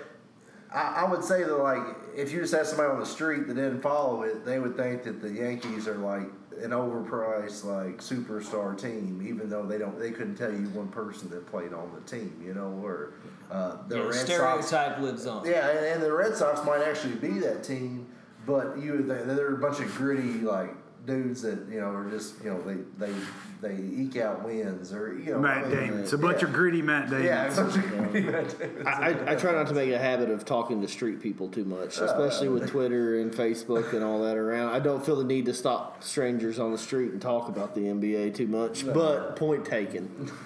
I, 0.74 1.06
I 1.06 1.10
would 1.10 1.24
say 1.24 1.44
that 1.44 1.58
like 1.58 1.82
if 2.16 2.32
you 2.32 2.42
just 2.42 2.54
had 2.54 2.68
somebody 2.68 2.90
on 2.92 3.00
the 3.00 3.06
street 3.06 3.48
that 3.48 3.54
didn't 3.56 3.82
follow 3.82 4.22
it, 4.24 4.46
they 4.46 4.60
would 4.60 4.76
think 4.78 5.04
that 5.04 5.22
the 5.22 5.32
Yankees 5.32 5.88
are 5.88 5.96
like 5.98 6.28
an 6.64 6.72
overpriced 6.72 7.64
like 7.66 7.98
superstar 8.00 8.78
team, 8.80 9.22
even 9.28 9.50
though 9.50 9.66
they 9.66 9.78
don't. 9.78 10.00
They 10.00 10.12
couldn't 10.12 10.36
tell 10.36 10.52
you 10.52 10.68
one 10.70 10.88
person 10.90 11.30
that 11.32 11.46
played 11.48 11.74
on 11.74 11.92
the 11.94 12.02
team, 12.10 12.42
you 12.46 12.54
know, 12.54 12.80
or 12.84 13.14
uh, 13.52 13.78
the 13.88 13.98
Yeah, 13.98 14.02
Red 14.04 14.64
Sox. 14.64 15.02
lives 15.02 15.26
on. 15.26 15.46
Yeah, 15.46 15.70
and, 15.70 15.86
and 15.86 16.04
the 16.04 16.12
Red 16.12 16.36
Sox 16.36 16.64
might 16.66 16.82
actually 16.82 17.16
be 17.16 17.40
that 17.40 17.64
team, 17.64 18.08
but 18.46 18.78
you 18.80 18.98
they, 19.04 19.24
they're 19.24 19.56
a 19.56 19.58
bunch 19.58 19.80
of 19.80 19.94
gritty 19.96 20.40
like 20.40 20.74
dudes 21.06 21.42
that 21.44 21.68
you 21.70 21.80
know 21.80 21.88
are 21.88 22.10
just 22.10 22.44
you 22.44 22.50
know 22.50 22.62
they 22.62 22.78
they 23.06 23.14
they 23.62 23.84
eke 23.84 24.18
out 24.18 24.44
wins 24.44 24.92
or 24.94 25.18
you 25.18 25.32
know 25.32 25.40
Matt 25.40 25.66
I 25.66 25.68
mean, 25.68 25.78
Damon. 25.78 26.00
It's 26.00 26.14
a 26.14 26.18
bunch 26.18 26.42
yeah. 26.42 26.48
of 26.48 26.54
gritty 26.54 26.82
Matt 26.82 27.10
Damon. 27.10 27.26
Yeah, 27.26 27.46
it's 27.46 27.58
a 27.58 27.64
bunch 27.64 27.76
of 27.78 27.88
gritty 27.90 28.22
Matt 28.22 28.60
Damons. 28.60 28.88
I, 28.88 28.92
I, 28.92 29.32
I 29.32 29.36
try 29.36 29.52
not 29.54 29.68
to 29.68 29.74
make 29.74 29.92
a 29.92 29.98
habit 29.98 30.30
of 30.30 30.46
talking 30.46 30.82
to 30.82 30.88
street 30.88 31.22
people 31.22 31.50
too 31.50 31.66
much, 31.66 32.00
uh, 32.00 32.06
especially 32.06 32.50
with 32.50 32.70
Twitter 32.70 33.20
and 33.20 33.32
Facebook 33.32 33.94
and 33.94 34.04
all 34.04 34.22
that 34.24 34.38
around. 34.38 34.74
I 34.74 34.80
don't 34.80 35.06
feel 35.06 35.16
the 35.16 35.24
need 35.24 35.46
to 35.46 35.54
stop 35.54 36.04
strangers 36.04 36.60
on 36.60 36.72
the 36.72 36.78
street 36.78 37.12
and 37.12 37.22
talk 37.22 37.48
about 37.48 37.76
the 37.76 37.82
NBA 37.82 38.36
too 38.36 38.48
much, 38.48 38.86
but 38.86 39.36
point 39.36 39.66
taken. 39.66 40.32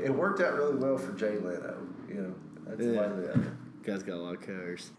It 0.00 0.14
worked 0.14 0.40
out 0.40 0.54
really 0.54 0.76
well 0.76 0.96
for 0.96 1.10
Jay 1.14 1.36
Leno. 1.36 1.76
You 2.08 2.14
know, 2.14 2.34
that's 2.64 2.80
Yeah. 2.80 2.92
why 2.92 3.08
they- 3.08 3.50
Guy's 3.82 4.04
got 4.04 4.14
a 4.14 4.22
lot 4.22 4.34
of 4.34 4.40
cars. 4.40 4.92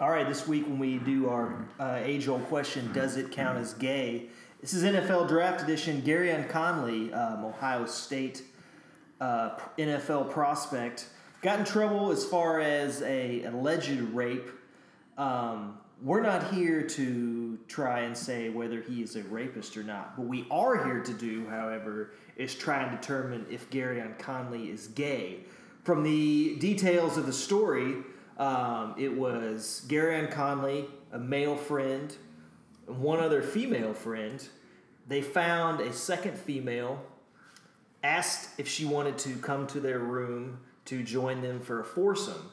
All 0.00 0.08
right, 0.08 0.26
this 0.26 0.48
week 0.48 0.66
when 0.66 0.78
we 0.78 0.96
do 0.96 1.28
our 1.28 1.68
uh, 1.78 1.98
age-old 2.02 2.46
question, 2.46 2.90
does 2.94 3.18
it 3.18 3.30
count 3.30 3.58
as 3.58 3.74
gay? 3.74 4.28
This 4.62 4.72
is 4.72 4.82
NFL 4.82 5.28
Draft 5.28 5.60
Edition. 5.60 6.00
Gary 6.00 6.34
Conley, 6.48 7.12
um, 7.12 7.44
Ohio 7.44 7.84
State 7.84 8.42
uh, 9.20 9.58
NFL 9.76 10.30
prospect, 10.30 11.10
got 11.42 11.58
in 11.58 11.66
trouble 11.66 12.10
as 12.10 12.24
far 12.24 12.60
as 12.60 13.02
a 13.02 13.44
alleged 13.44 14.00
rape. 14.14 14.48
Um, 15.18 15.78
we're 16.02 16.22
not 16.22 16.50
here 16.50 16.80
to 16.80 17.58
try 17.68 18.00
and 18.00 18.16
say 18.16 18.48
whether 18.48 18.80
he 18.80 19.02
is 19.02 19.16
a 19.16 19.22
rapist 19.24 19.76
or 19.76 19.82
not. 19.82 20.18
What 20.18 20.28
we 20.28 20.46
are 20.50 20.82
here 20.82 21.02
to 21.02 21.12
do, 21.12 21.46
however, 21.50 22.14
is 22.36 22.54
try 22.54 22.84
and 22.84 22.98
determine 22.98 23.44
if 23.50 23.68
Gary 23.68 24.02
Conley 24.18 24.70
is 24.70 24.86
gay. 24.86 25.40
From 25.84 26.04
the 26.04 26.56
details 26.56 27.18
of 27.18 27.26
the 27.26 27.34
story, 27.34 27.96
um, 28.40 28.94
it 28.96 29.12
was 29.12 29.84
Gary 29.86 30.26
Conley, 30.28 30.86
a 31.12 31.18
male 31.18 31.56
friend, 31.56 32.16
and 32.88 32.98
one 32.98 33.20
other 33.20 33.42
female 33.42 33.92
friend. 33.92 34.42
They 35.06 35.20
found 35.20 35.82
a 35.82 35.92
second 35.92 36.38
female, 36.38 37.04
asked 38.02 38.58
if 38.58 38.66
she 38.66 38.86
wanted 38.86 39.18
to 39.18 39.36
come 39.36 39.66
to 39.68 39.80
their 39.80 39.98
room 39.98 40.60
to 40.86 41.02
join 41.02 41.42
them 41.42 41.60
for 41.60 41.80
a 41.80 41.84
foursome. 41.84 42.50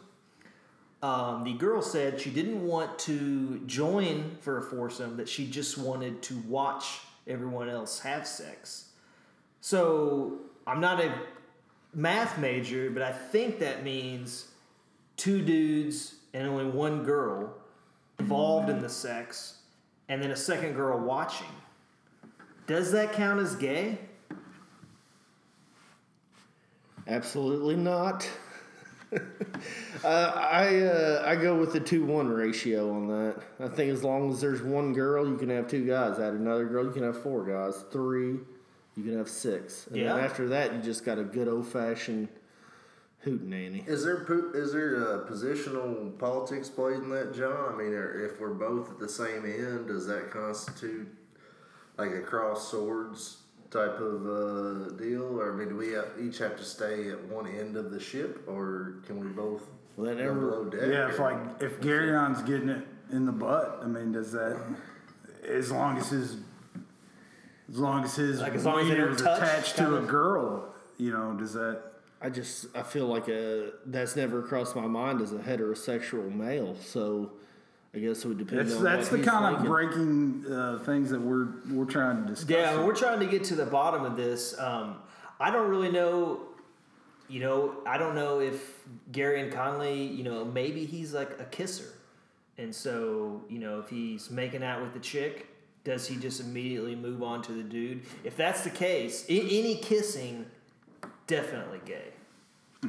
Um, 1.01 1.45
the 1.45 1.53
girl 1.53 1.81
said 1.81 2.19
she 2.19 2.31
didn't 2.31 2.67
want 2.67 2.99
to 2.99 3.59
join 3.65 4.35
for 4.41 4.57
a 4.57 4.61
foursome, 4.61 5.15
that 5.17 5.29
she 5.29 5.47
just 5.47 5.77
wanted 5.77 6.21
to 6.23 6.37
watch 6.49 6.99
everyone 7.27 7.69
else 7.69 7.99
have 7.99 8.27
sex. 8.27 8.89
So 9.61 10.39
I'm 10.65 10.81
not 10.81 11.01
a 11.01 11.13
math 11.93 12.37
major, 12.39 12.89
but 12.89 13.03
I 13.03 13.13
think 13.13 13.59
that 13.59 13.85
means 13.85 14.47
two 15.17 15.41
dudes 15.41 16.15
and 16.33 16.47
only 16.47 16.65
one 16.65 17.03
girl 17.03 17.53
involved 18.19 18.69
in 18.69 18.79
the 18.79 18.89
sex, 18.89 19.57
and 20.09 20.21
then 20.21 20.31
a 20.31 20.35
second 20.35 20.73
girl 20.73 20.99
watching. 20.99 21.47
Does 22.67 22.91
that 22.93 23.13
count 23.13 23.39
as 23.39 23.55
gay? 23.55 23.97
Absolutely 27.07 27.75
not. 27.75 28.27
Uh, 30.03 30.31
I 30.35 30.81
uh, 30.81 31.23
I 31.25 31.35
go 31.37 31.55
with 31.55 31.71
the 31.73 31.79
two 31.79 32.05
one 32.05 32.27
ratio 32.29 32.93
on 32.93 33.07
that. 33.07 33.37
I 33.59 33.67
think 33.69 33.91
as 33.91 34.03
long 34.03 34.29
as 34.31 34.39
there's 34.41 34.61
one 34.61 34.93
girl, 34.93 35.27
you 35.27 35.37
can 35.37 35.49
have 35.49 35.67
two 35.67 35.87
guys. 35.87 36.19
Add 36.19 36.33
another 36.33 36.65
girl, 36.65 36.85
you 36.85 36.91
can 36.91 37.03
have 37.03 37.19
four 37.23 37.43
guys. 37.45 37.83
Three, 37.91 38.33
you 38.95 39.03
can 39.03 39.17
have 39.17 39.27
six. 39.29 39.87
And 39.87 39.95
Yeah. 39.95 40.13
then 40.15 40.23
after 40.25 40.49
that, 40.49 40.73
you 40.73 40.81
just 40.81 41.03
got 41.05 41.17
a 41.17 41.23
good 41.23 41.47
old 41.47 41.65
fashioned 41.67 42.27
hootenanny. 43.27 43.87
Is 43.87 44.03
there 44.03 44.23
po- 44.25 44.51
is 44.53 44.71
there 44.73 44.95
uh, 44.95 45.27
positional 45.29 46.17
politics 46.17 46.69
played 46.69 46.97
in 46.97 47.09
that, 47.11 47.33
John? 47.33 47.73
I 47.73 47.77
mean, 47.77 47.93
or 47.93 48.25
if 48.25 48.39
we're 48.39 48.53
both 48.53 48.89
at 48.91 48.99
the 48.99 49.09
same 49.09 49.45
end, 49.45 49.87
does 49.87 50.07
that 50.07 50.31
constitute 50.31 51.07
like 51.97 52.11
a 52.11 52.21
cross 52.21 52.69
swords 52.71 53.37
type 53.69 53.99
of 53.99 54.25
uh, 54.25 54.89
deal, 54.95 55.39
or 55.39 55.53
I 55.53 55.55
mean, 55.57 55.69
do 55.69 55.75
we 55.75 55.91
have, 55.91 56.05
each 56.21 56.37
have 56.37 56.55
to 56.57 56.63
stay 56.63 57.09
at 57.09 57.21
one 57.25 57.47
end 57.47 57.75
of 57.75 57.91
the 57.91 57.99
ship, 57.99 58.43
or 58.47 58.95
can 59.05 59.19
we 59.19 59.27
both 59.27 59.63
Well, 59.97 60.07
that 60.07 60.17
go 60.17 60.33
never- 60.33 60.39
below 60.39 60.63
deck? 60.65 60.81
Yeah, 60.89 61.09
if 61.09 61.19
like 61.19 61.37
if 61.61 61.81
Gareon's 61.81 62.41
getting 62.43 62.69
it 62.69 62.87
in 63.11 63.25
the 63.25 63.31
butt, 63.31 63.79
I 63.83 63.87
mean, 63.87 64.11
does 64.13 64.31
that 64.31 64.57
as 65.45 65.71
long 65.71 65.97
as 65.97 66.09
his 66.09 66.37
as 67.69 67.77
long 67.79 68.03
as 68.05 68.15
his 68.15 68.39
Like, 68.39 68.53
as 68.55 68.63
long 68.65 68.79
as 68.79 68.87
they 68.87 68.95
is 68.97 69.21
attached 69.21 69.75
to 69.77 69.83
kinda? 69.83 69.97
a 69.97 70.01
girl, 70.03 70.73
you 70.97 71.11
know, 71.11 71.33
does 71.33 71.51
that? 71.53 71.81
I 72.21 72.29
just 72.29 72.67
I 72.75 72.83
feel 72.83 73.07
like 73.07 73.27
a 73.27 73.71
that's 73.85 74.15
never 74.15 74.41
crossed 74.41 74.75
my 74.75 74.87
mind 74.87 75.21
as 75.21 75.33
a 75.33 75.37
heterosexual 75.37 76.33
male. 76.33 76.75
So 76.75 77.31
I 77.93 77.99
guess 77.99 78.23
it 78.23 78.27
would 78.27 78.37
depend 78.37 78.61
That's 78.61 78.75
on 78.75 78.83
that's 78.83 79.11
what 79.11 79.11
the 79.11 79.17
he's 79.17 79.27
kind 79.27 79.55
of 79.55 79.63
breaking 79.63 80.45
uh, 80.51 80.79
things 80.79 81.09
that 81.11 81.21
we're 81.21 81.47
we're 81.69 81.85
trying 81.85 82.23
to 82.23 82.29
discuss. 82.29 82.49
Yeah, 82.49 82.73
here. 82.73 82.85
we're 82.85 82.95
trying 82.95 83.19
to 83.19 83.25
get 83.25 83.43
to 83.45 83.55
the 83.55 83.65
bottom 83.65 84.03
of 84.03 84.17
this. 84.17 84.57
Um, 84.59 84.97
I 85.39 85.51
don't 85.51 85.69
really 85.69 85.91
know. 85.91 86.41
You 87.29 87.41
know, 87.41 87.75
I 87.85 87.97
don't 87.97 88.15
know 88.15 88.39
if 88.39 88.81
Gary 89.11 89.41
and 89.41 89.51
Conley. 89.51 90.03
You 90.03 90.23
know, 90.23 90.45
maybe 90.45 90.85
he's 90.85 91.13
like 91.13 91.39
a 91.39 91.45
kisser, 91.45 91.93
and 92.57 92.73
so 92.73 93.43
you 93.49 93.59
know, 93.59 93.79
if 93.79 93.89
he's 93.89 94.31
making 94.31 94.63
out 94.63 94.81
with 94.81 94.93
the 94.93 94.99
chick, 94.99 95.47
does 95.83 96.07
he 96.07 96.17
just 96.17 96.41
immediately 96.41 96.95
move 96.95 97.23
on 97.23 97.41
to 97.43 97.51
the 97.51 97.63
dude? 97.63 98.01
If 98.23 98.37
that's 98.37 98.61
the 98.61 98.69
case, 98.69 99.25
I- 99.29 99.33
any 99.33 99.75
kissing, 99.75 100.45
definitely 101.27 101.79
gay. 101.85 102.09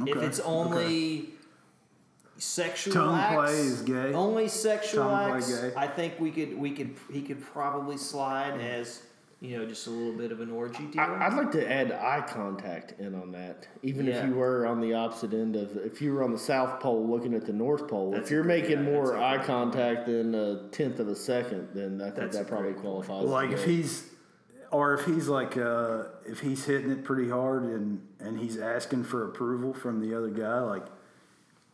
If 0.07 0.17
it's 0.23 0.41
only 0.41 1.31
sexual 2.37 2.95
Tongue 2.95 3.19
acts, 3.19 3.35
play 3.35 3.59
is 3.59 3.83
gay. 3.83 4.13
Only 4.13 4.49
sexual 4.49 5.05
Tongue 5.05 5.37
acts. 5.37 5.53
gay. 5.61 5.73
I 5.77 5.87
think 5.87 6.19
we 6.21 6.31
could 6.31 6.57
we 6.59 6.71
could 6.71 6.95
he 7.13 7.23
could 7.23 7.43
probably 7.43 7.97
slide 7.97 8.61
as 8.61 9.03
you 9.41 9.57
know 9.57 9.65
just 9.67 9.87
a 9.87 9.91
little 9.91 10.13
bit 10.13 10.31
of 10.33 10.41
an 10.41 10.51
orgy 10.51 10.85
deal. 10.87 11.01
I, 11.01 11.27
I'd 11.27 11.35
like 11.35 11.51
to 11.53 11.71
add 11.71 11.91
eye 11.93 12.25
contact 12.29 13.01
in 13.01 13.15
on 13.15 13.33
that, 13.33 13.67
even 13.83 14.07
Yeah. 14.07 14.19
if 14.23 14.29
you 14.29 14.35
were 14.35 14.67
on 14.67 14.81
the 14.81 14.95
opposite 14.95 15.33
end 15.33 15.57
of, 15.57 15.77
if 15.79 16.03
you 16.03 16.13
were 16.13 16.23
on 16.23 16.33
the 16.33 16.39
South 16.39 16.81
Pole 16.81 17.09
looking 17.09 17.35
at 17.35 17.47
the 17.47 17.53
North 17.53 17.89
Pole, 17.89 18.11
That's 18.13 18.27
if 18.27 18.31
you're 18.31 18.45
making 18.45 18.85
yeah, 18.85 18.93
more 18.93 19.07
that's 19.13 19.19
eye 19.23 19.37
great 19.37 19.47
contact 19.47 20.07
than 20.07 20.35
a 20.35 20.69
tenth 20.69 20.99
of 21.01 21.09
a 21.09 21.17
second, 21.17 21.69
then 21.75 22.01
I 22.01 22.07
think 22.07 22.17
That's 22.17 22.39
that 22.39 22.47
probably 22.49 22.73
great 22.73 22.83
point. 22.85 23.07
qualifies. 23.07 23.25
like 23.29 23.51
if 23.53 23.65
he's 23.65 24.05
or 24.71 24.95
if 24.95 25.05
he's 25.07 25.29
like 25.29 25.57
uh, 25.57 26.05
if 26.27 26.41
he's 26.41 26.65
hitting 26.65 26.91
it 26.91 27.05
pretty 27.05 27.29
hard 27.31 27.65
and 27.65 28.07
and 28.21 28.39
he's 28.39 28.59
asking 28.59 29.05
for 29.05 29.25
approval 29.27 29.73
from 29.75 30.01
the 30.01 30.17
other 30.17 30.29
guy, 30.31 30.61
like 30.61 30.85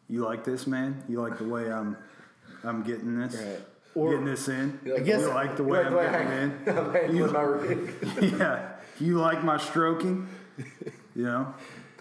you 0.09 0.25
like 0.25 0.45
this 0.45 0.67
man, 0.67 1.03
you 1.09 1.21
like 1.21 1.39
the 1.39 1.45
way 1.49 1.71
I'm 1.73 1.97
I'm 2.63 2.83
getting 2.83 3.19
this. 3.19 3.35
Right. 3.37 3.61
Or- 3.95 4.11
getting 4.11 4.25
this 4.27 4.49
in. 4.49 4.81
You 4.85 4.93
like 4.95 5.03
I 5.03 5.05
guess- 5.05 5.21
you 5.21 5.29
like 5.29 5.57
the 5.57 5.65
way 5.65 5.81
I'm 5.85 5.93
getting 5.95 6.33
in. 6.33 6.51
I'm 6.79 6.93
handling 6.93 7.33
my 7.33 7.41
rig. 7.43 7.95
yeah, 8.39 8.69
you 9.01 9.19
like 9.19 9.43
my 9.45 9.57
stroking. 9.59 10.29
You 11.17 11.23
know, 11.23 11.55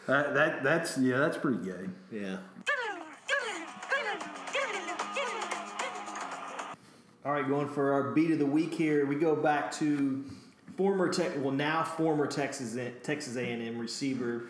that 0.08 0.34
that 0.34 0.64
that's 0.64 0.98
yeah, 0.98 1.20
that's 1.20 1.38
pretty 1.38 1.64
gay. 1.64 1.88
yeah. 2.12 2.38
All 7.26 7.32
right, 7.32 7.48
going 7.48 7.70
for 7.70 7.94
our 7.94 8.12
beat 8.12 8.32
of 8.32 8.40
the 8.40 8.46
week 8.46 8.74
here. 8.74 9.06
We 9.06 9.16
go 9.16 9.36
back 9.36 9.72
to 9.74 10.26
former 10.76 11.10
tech, 11.10 11.32
well 11.38 11.54
now 11.54 11.84
former 11.84 12.28
Texas 12.28 12.78
Texas 13.04 13.36
A&M 13.36 13.78
receiver. 13.78 14.44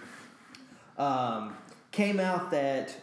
Um, 0.97 1.55
came 1.91 2.19
out 2.19 2.51
that 2.51 2.95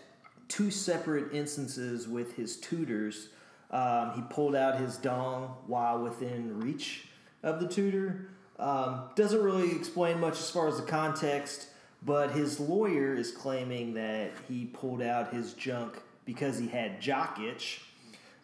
two 0.49 0.71
separate 0.71 1.33
instances 1.33 2.07
with 2.09 2.35
his 2.37 2.57
tutors. 2.57 3.29
Um, 3.71 4.13
he 4.15 4.23
pulled 4.31 4.55
out 4.55 4.79
his 4.81 4.97
dong 4.97 5.57
while 5.67 6.03
within 6.03 6.61
reach 6.61 7.07
of 7.43 7.61
the 7.61 7.69
tutor. 7.69 8.29
Um, 8.59 9.05
doesn't 9.15 9.43
really 9.43 9.75
explain 9.75 10.21
much 10.21 10.39
as 10.39 10.51
far 10.51 10.69
as 10.69 10.77
the 10.77 10.83
context, 10.83 11.69
but 12.03 12.33
his 12.33 12.61
lawyer 12.61 13.15
is 13.15 13.31
claiming 13.33 13.95
that 13.95 14.33
he 14.49 14.67
pulled 14.67 15.01
out 15.01 15.33
his 15.33 15.55
junk 15.55 15.99
because 16.25 16.59
he 16.59 16.69
had 16.69 17.01
jock 17.01 17.39
itch. 17.41 17.81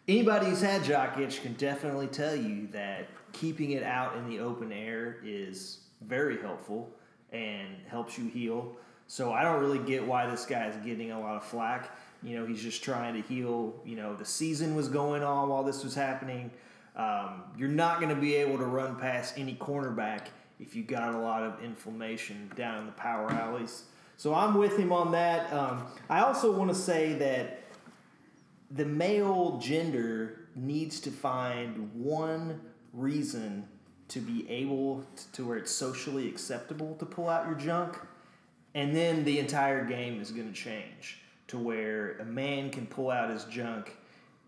Anybody 0.07 0.47
who's 0.47 0.61
had 0.61 0.83
jock 0.83 1.17
itch 1.19 1.41
can 1.41 1.53
definitely 1.53 2.07
tell 2.07 2.35
you 2.35 2.67
that 2.67 3.07
keeping 3.39 3.71
it 3.71 3.83
out 3.83 4.15
in 4.17 4.27
the 4.27 4.39
open 4.39 4.71
air 4.71 5.17
is 5.23 5.79
very 6.01 6.39
helpful 6.41 6.89
and 7.31 7.67
helps 7.87 8.17
you 8.17 8.27
heal. 8.29 8.75
So 9.07 9.31
I 9.31 9.43
don't 9.43 9.61
really 9.61 9.79
get 9.79 10.05
why 10.05 10.27
this 10.27 10.45
guy 10.45 10.67
is 10.67 10.75
getting 10.85 11.11
a 11.11 11.19
lot 11.19 11.35
of 11.35 11.43
flack. 11.43 11.95
You 12.23 12.37
know, 12.37 12.45
he's 12.45 12.61
just 12.61 12.83
trying 12.83 13.13
to 13.13 13.27
heal. 13.27 13.81
You 13.85 13.95
know, 13.95 14.15
the 14.15 14.25
season 14.25 14.75
was 14.75 14.87
going 14.87 15.23
on 15.23 15.49
while 15.49 15.63
this 15.63 15.83
was 15.83 15.95
happening. 15.95 16.51
Um, 16.95 17.43
you're 17.55 17.69
not 17.69 17.99
going 17.99 18.13
to 18.13 18.19
be 18.19 18.35
able 18.35 18.57
to 18.57 18.65
run 18.65 18.95
past 18.95 19.37
any 19.37 19.55
cornerback 19.55 20.27
if 20.59 20.75
you 20.75 20.83
got 20.83 21.13
a 21.13 21.17
lot 21.19 21.43
of 21.43 21.63
inflammation 21.63 22.51
down 22.55 22.79
in 22.79 22.85
the 22.87 22.91
power 22.93 23.31
alleys. 23.31 23.83
So 24.17 24.33
I'm 24.33 24.55
with 24.55 24.77
him 24.77 24.91
on 24.91 25.11
that. 25.11 25.53
Um, 25.53 25.85
I 26.09 26.21
also 26.21 26.51
want 26.51 26.71
to 26.71 26.75
say 26.75 27.13
that 27.13 27.61
the 28.71 28.85
male 28.85 29.59
gender 29.59 30.47
needs 30.55 30.99
to 31.01 31.11
find 31.11 31.93
one 31.93 32.59
reason 32.97 33.67
to 34.09 34.19
be 34.19 34.49
able 34.49 35.05
to, 35.33 35.45
where 35.45 35.57
it's 35.57 35.71
socially 35.71 36.27
acceptable 36.27 36.95
to 36.95 37.05
pull 37.05 37.29
out 37.29 37.45
your 37.45 37.55
junk 37.55 37.97
and 38.77 38.95
then 38.95 39.23
the 39.23 39.39
entire 39.39 39.83
game 39.83 40.21
is 40.21 40.29
going 40.29 40.47
to 40.47 40.53
change 40.53 41.17
to 41.47 41.57
where 41.57 42.17
a 42.19 42.25
man 42.25 42.69
can 42.69 42.85
pull 42.85 43.09
out 43.09 43.29
his 43.31 43.45
junk 43.45 43.97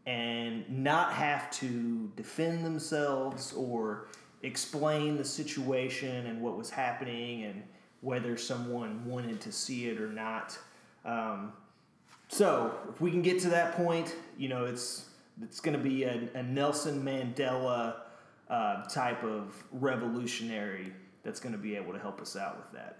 and 0.06 0.70
not 0.70 1.14
have 1.14 1.50
to 1.50 2.12
defend 2.16 2.64
themselves 2.64 3.54
or 3.54 4.08
explain 4.44 5.18
the 5.18 5.26
situation 5.26 6.28
and 6.28 6.40
what 6.40 6.58
was 6.58 6.70
happening 6.70 7.44
and 7.46 7.64
whether 8.02 8.38
someone 8.38 9.04
wanted 9.04 9.42
to 9.42 9.52
see 9.52 9.88
it 9.88 10.00
or 10.00 10.10
not. 10.10 10.58
Um, 11.06 11.54
so 12.28 12.78
if 12.94 13.02
we 13.02 13.10
can 13.10 13.24
get 13.24 13.40
to 13.42 13.50
that 13.50 13.76
point, 13.76 14.16
you 14.38 14.48
know, 14.48 14.66
it's 14.66 15.06
it's 15.42 15.60
going 15.60 15.76
to 15.76 15.84
be 15.84 16.04
a, 16.04 16.30
a 16.36 16.44
Nelson 16.44 17.04
Mandela 17.04 17.96
uh, 18.50 18.84
type 18.84 19.24
of 19.24 19.64
revolutionary 19.72 20.92
that's 21.24 21.40
going 21.40 21.54
to 21.54 21.60
be 21.60 21.76
able 21.76 21.94
to 21.94 22.00
help 22.00 22.22
us 22.22 22.36
out 22.36 22.58
with 22.58 22.72
that. 22.74 22.98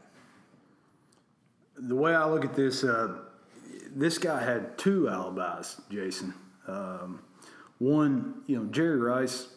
The 1.78 1.96
way 1.96 2.14
I 2.14 2.26
look 2.26 2.46
at 2.46 2.54
this, 2.54 2.84
uh, 2.84 3.20
this 3.96 4.18
guy 4.18 4.44
had 4.44 4.78
two 4.78 5.10
alibis, 5.10 5.82
Jason. 5.90 6.34
Um, 6.68 7.22
one, 7.80 8.42
you 8.46 8.58
know, 8.58 8.66
Jerry 8.66 8.98
Rice, 8.98 9.48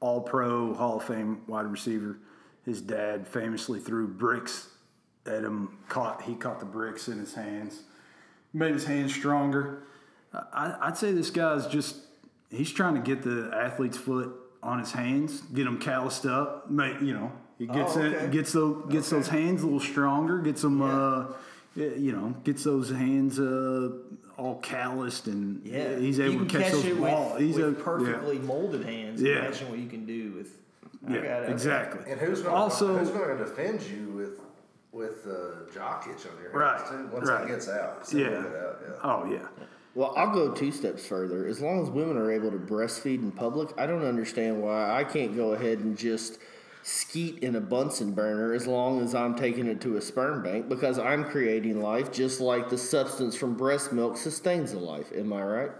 All 0.00 0.20
Pro, 0.20 0.74
Hall 0.74 0.98
of 0.98 1.04
Fame 1.04 1.42
wide 1.46 1.66
receiver. 1.66 2.18
His 2.64 2.82
dad 2.82 3.26
famously 3.26 3.80
threw 3.80 4.06
bricks 4.06 4.68
at 5.26 5.42
him. 5.42 5.78
Caught 5.88 6.22
he 6.22 6.34
caught 6.34 6.60
the 6.60 6.66
bricks 6.66 7.08
in 7.08 7.18
his 7.18 7.34
hands, 7.34 7.82
made 8.52 8.74
his 8.74 8.84
hands 8.84 9.14
stronger. 9.14 9.84
I, 10.52 10.74
I'd 10.82 10.98
say 10.98 11.12
this 11.12 11.30
guy's 11.30 11.66
just 11.66 11.96
he's 12.50 12.70
trying 12.70 12.94
to 12.94 13.00
get 13.00 13.22
the 13.22 13.50
athlete's 13.54 13.96
foot 13.96 14.34
on 14.62 14.78
his 14.78 14.92
hands, 14.92 15.40
get 15.54 15.64
them 15.64 15.78
calloused 15.78 16.26
up. 16.26 16.70
Make 16.70 17.00
you 17.00 17.14
know 17.14 17.32
he 17.58 17.66
gets 17.66 17.96
Oh, 17.96 18.02
it, 18.02 18.30
gets 18.30 18.52
those 18.52 18.90
gets 18.92 19.10
those 19.10 19.28
hands 19.28 19.62
a 19.62 19.66
little 19.66 19.80
stronger, 19.80 20.38
gets 20.38 20.62
them 20.62 20.82
uh, 20.82 21.26
you 21.76 22.12
know 22.12 22.34
gets 22.44 22.64
those 22.64 22.90
hands 22.90 23.38
uh, 23.38 23.90
all 24.36 24.56
calloused 24.56 25.26
and 25.26 25.64
Yeah, 25.64 25.96
he's 25.96 26.20
able 26.20 26.38
can 26.40 26.48
to 26.48 26.58
catch, 26.58 26.72
those 26.72 26.84
it 26.84 27.00
balls. 27.00 27.32
with, 27.34 27.42
he's 27.42 27.56
with 27.56 27.78
a 27.78 27.82
perfectly 27.82 28.38
molded 28.38 28.84
hands. 28.84 29.20
Yeah. 29.22 29.38
Imagine 29.46 29.70
what 29.70 29.78
you 29.78 29.88
can 29.88 30.06
do 30.06 30.32
with. 30.32 30.56
Yeah, 31.08 31.14
got 31.16 31.24
yeah 31.24 31.42
it. 31.42 31.50
exactly. 31.50 32.10
And 32.10 32.20
who's 32.20 32.42
gonna, 32.42 32.54
also 32.56 32.96
who's 32.98 33.10
going 33.10 33.36
to 33.36 33.44
defend 33.44 33.82
you 33.82 34.08
with 34.10 34.40
with 34.90 35.26
uh, 35.26 35.70
jock 35.72 36.08
itch 36.10 36.26
on 36.26 36.42
your 36.42 36.50
Right, 36.52 36.84
too? 36.88 37.08
Once 37.12 37.28
right. 37.28 37.44
it 37.44 37.48
gets 37.48 37.68
out, 37.68 38.06
so 38.06 38.16
yeah. 38.18 38.26
it 38.26 38.56
out, 38.56 38.80
yeah. 38.82 38.94
Oh 39.04 39.24
yeah. 39.30 39.46
Well, 39.98 40.14
I'll 40.16 40.32
go 40.32 40.52
two 40.52 40.70
steps 40.70 41.04
further. 41.04 41.48
As 41.48 41.60
long 41.60 41.82
as 41.82 41.90
women 41.90 42.16
are 42.16 42.30
able 42.30 42.52
to 42.52 42.56
breastfeed 42.56 43.20
in 43.20 43.32
public, 43.32 43.70
I 43.76 43.84
don't 43.84 44.04
understand 44.04 44.62
why 44.62 44.96
I 44.96 45.02
can't 45.02 45.34
go 45.34 45.54
ahead 45.54 45.80
and 45.80 45.98
just 45.98 46.38
skeet 46.84 47.40
in 47.40 47.56
a 47.56 47.60
Bunsen 47.60 48.12
burner 48.12 48.54
as 48.54 48.68
long 48.68 49.02
as 49.02 49.12
I'm 49.12 49.34
taking 49.34 49.66
it 49.66 49.80
to 49.80 49.96
a 49.96 50.00
sperm 50.00 50.40
bank 50.40 50.68
because 50.68 51.00
I'm 51.00 51.24
creating 51.24 51.82
life 51.82 52.12
just 52.12 52.40
like 52.40 52.70
the 52.70 52.78
substance 52.78 53.34
from 53.34 53.56
breast 53.56 53.92
milk 53.92 54.16
sustains 54.16 54.72
a 54.72 54.78
life. 54.78 55.10
Am 55.12 55.32
I 55.32 55.42
right? 55.42 55.70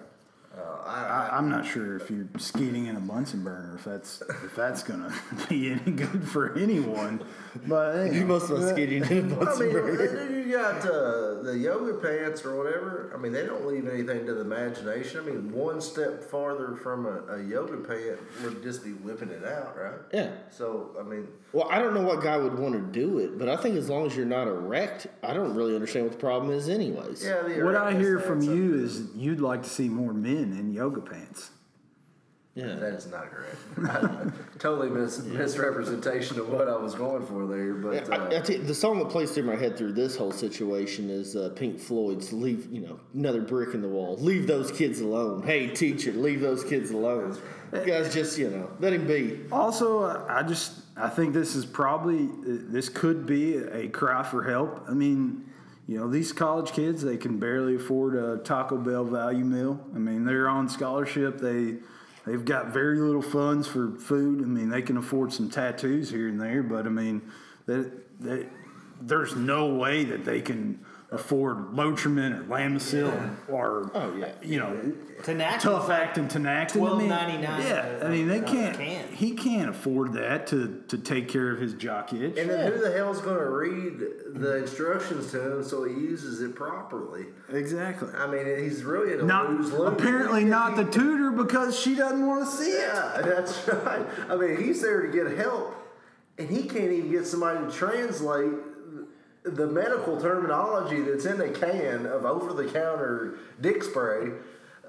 Uh, 0.58 0.82
I, 0.86 1.04
I, 1.30 1.36
I'm 1.36 1.48
not 1.48 1.64
sure 1.66 1.96
if 1.96 2.10
you're 2.10 2.26
skeeting 2.38 2.86
in 2.86 2.96
a 2.96 3.00
Bunsen 3.00 3.44
burner 3.44 3.74
if 3.76 3.84
that's 3.84 4.22
if 4.44 4.56
that's 4.56 4.82
gonna 4.82 5.12
be 5.48 5.70
any 5.70 5.92
good 5.92 6.26
for 6.28 6.54
anyone. 6.58 7.22
But 7.66 8.12
You 8.12 8.24
must 8.26 8.48
have 8.50 8.62
skeeting 8.70 9.04
in 9.04 9.32
a 9.32 9.34
Bunsen 9.36 9.66
mean, 9.66 9.72
burner. 9.72 10.06
then 10.26 10.34
you 10.48 10.52
got 10.56 10.84
uh, 10.84 11.42
the 11.42 11.56
yoga 11.58 11.94
pants 11.98 12.44
or 12.44 12.56
whatever, 12.56 13.12
I 13.14 13.18
mean, 13.18 13.32
they 13.32 13.44
don't 13.46 13.66
leave 13.66 13.86
anything 13.88 14.26
to 14.26 14.34
the 14.34 14.40
imagination. 14.40 15.20
I 15.20 15.30
mean, 15.30 15.52
one 15.52 15.80
step 15.80 16.22
farther 16.24 16.74
from 16.76 17.06
a, 17.06 17.34
a 17.34 17.42
yoga 17.42 17.76
pant 17.76 18.18
would 18.42 18.62
just 18.62 18.82
be 18.82 18.90
whipping 18.92 19.28
it 19.30 19.44
out, 19.44 19.76
right? 19.76 19.98
Yeah. 20.12 20.30
So, 20.50 20.96
I 20.98 21.02
mean, 21.02 21.28
Well, 21.52 21.68
I 21.70 21.78
don't 21.78 21.94
know 21.94 22.02
what 22.02 22.22
guy 22.22 22.36
would 22.36 22.58
want 22.58 22.74
to 22.74 22.80
do 22.80 23.18
it, 23.18 23.38
but 23.38 23.48
I 23.48 23.56
think 23.56 23.76
as 23.76 23.88
long 23.88 24.06
as 24.06 24.16
you're 24.16 24.26
not 24.26 24.46
erect, 24.48 25.06
I 25.22 25.32
don't 25.34 25.54
really 25.54 25.74
understand 25.74 26.06
what 26.06 26.12
the 26.14 26.18
problem 26.18 26.50
is, 26.52 26.68
anyways. 26.68 27.24
yeah. 27.24 27.42
The 27.42 27.62
What 27.62 27.76
I 27.76 27.92
hear 27.94 28.18
from 28.18 28.40
you 28.40 28.74
is 28.82 29.02
you'd 29.14 29.40
like 29.40 29.62
to 29.64 29.68
see 29.70 29.88
more 29.88 30.12
men 30.14 30.47
in 30.52 30.72
yoga 30.72 31.00
pants. 31.00 31.50
Yeah. 32.58 32.74
That 32.74 32.94
is 32.94 33.06
not 33.06 33.30
correct. 33.30 34.34
totally 34.58 34.90
mis- 34.90 35.22
misrepresentation 35.22 36.40
of 36.40 36.48
what 36.48 36.68
I 36.68 36.74
was 36.74 36.92
going 36.96 37.24
for 37.24 37.46
there. 37.46 37.74
But 37.74 38.12
I, 38.12 38.16
I 38.16 38.36
uh, 38.36 38.44
you, 38.48 38.58
the 38.58 38.74
song 38.74 38.98
that 38.98 39.10
plays 39.10 39.30
through 39.30 39.44
my 39.44 39.54
head 39.54 39.78
through 39.78 39.92
this 39.92 40.16
whole 40.16 40.32
situation 40.32 41.08
is 41.08 41.36
uh, 41.36 41.50
Pink 41.54 41.78
Floyd's 41.78 42.32
"Leave," 42.32 42.66
you 42.72 42.80
know, 42.80 42.98
another 43.14 43.42
brick 43.42 43.74
in 43.74 43.80
the 43.80 43.88
wall. 43.88 44.16
Leave 44.16 44.48
those 44.48 44.72
kids 44.72 45.00
alone. 45.00 45.44
Hey, 45.44 45.68
teacher, 45.68 46.10
leave 46.10 46.40
those 46.40 46.64
kids 46.64 46.90
alone. 46.90 47.38
You 47.72 47.84
guys, 47.84 48.12
just 48.12 48.36
you 48.36 48.50
know, 48.50 48.68
let 48.80 48.92
him 48.92 49.06
be. 49.06 49.38
Also, 49.52 50.02
uh, 50.02 50.24
I 50.28 50.42
just 50.42 50.80
I 50.96 51.08
think 51.08 51.34
this 51.34 51.54
is 51.54 51.64
probably 51.64 52.24
uh, 52.24 52.58
this 52.70 52.88
could 52.88 53.24
be 53.24 53.56
a 53.56 53.88
cry 53.88 54.24
for 54.24 54.42
help. 54.42 54.84
I 54.88 54.94
mean, 54.94 55.47
you 55.88 55.98
know, 55.98 56.06
these 56.06 56.34
college 56.34 56.72
kids 56.72 57.02
they 57.02 57.16
can 57.16 57.38
barely 57.38 57.76
afford 57.76 58.14
a 58.14 58.36
Taco 58.44 58.76
Bell 58.76 59.04
value 59.04 59.44
meal. 59.44 59.80
I 59.94 59.98
mean, 59.98 60.26
they're 60.26 60.48
on 60.48 60.68
scholarship. 60.68 61.38
They 61.38 61.76
they've 62.26 62.44
got 62.44 62.68
very 62.74 63.00
little 63.00 63.22
funds 63.22 63.66
for 63.66 63.92
food. 63.98 64.42
I 64.42 64.46
mean, 64.46 64.68
they 64.68 64.82
can 64.82 64.98
afford 64.98 65.32
some 65.32 65.48
tattoos 65.48 66.10
here 66.10 66.28
and 66.28 66.38
there, 66.38 66.62
but 66.62 66.86
I 66.86 66.90
mean, 66.90 67.22
that 67.64 68.20
that 68.20 68.46
there's 69.00 69.34
no 69.34 69.74
way 69.74 70.04
that 70.04 70.26
they 70.26 70.42
can 70.42 70.84
afford 71.10 71.70
Lotrimin 71.72 72.38
or 72.38 72.44
Lamisil 72.44 73.34
or 73.48 73.90
Oh, 73.94 74.14
yeah. 74.14 74.32
you 74.42 74.58
know 74.58 74.92
Tinactin. 75.22 75.58
tough 75.60 75.88
acting 75.88 76.28
Tinactin. 76.28 76.76
I 76.86 76.98
mean, 76.98 77.08
$12.99 77.10 77.42
Yeah, 77.42 77.98
I 78.02 78.08
mean 78.10 78.28
they 78.28 78.40
uh, 78.40 78.44
can't. 78.46 78.76
can. 78.76 79.08
He 79.08 79.30
can't 79.32 79.70
afford 79.70 80.12
that 80.12 80.46
to 80.48 80.82
to 80.88 80.98
take 80.98 81.28
care 81.28 81.50
of 81.50 81.60
his 81.60 81.72
jock 81.72 82.12
itch. 82.12 82.36
and 82.36 82.50
then 82.50 82.70
who 82.72 82.78
the 82.80 82.92
hell's 82.92 83.22
going 83.22 83.38
to 83.38 83.48
read 83.48 83.98
the 84.34 84.56
instructions 84.58 85.30
to 85.30 85.40
him 85.54 85.64
so 85.64 85.84
he 85.84 85.94
uses 85.94 86.42
it 86.42 86.54
properly? 86.54 87.24
Exactly. 87.48 88.10
I 88.14 88.26
mean, 88.26 88.46
he's 88.62 88.84
really 88.84 89.14
at 89.14 89.20
a 89.20 89.24
Not 89.24 89.48
lose 89.50 89.72
lose. 89.72 89.88
apparently 89.90 90.44
not 90.44 90.76
the 90.76 90.84
tutor 90.84 91.30
because 91.30 91.78
she 91.78 91.94
doesn't 91.94 92.26
want 92.26 92.44
to 92.44 92.50
see 92.54 92.70
it. 92.70 92.92
That's 93.24 93.66
right. 93.66 94.04
I 94.28 94.36
mean, 94.36 94.58
he's 94.62 94.82
there 94.82 95.06
to 95.06 95.08
get 95.10 95.38
help, 95.38 95.74
and 96.36 96.50
he 96.50 96.64
can't 96.64 96.92
even 96.92 97.10
get 97.10 97.26
somebody 97.26 97.64
to 97.66 97.72
translate 97.72 98.52
the 99.44 99.66
medical 99.66 100.20
terminology 100.20 101.00
that's 101.00 101.24
in 101.24 101.40
a 101.40 101.48
can 101.50 102.06
of 102.06 102.24
over-the-counter 102.24 103.38
dick 103.60 103.82
spray, 103.82 104.30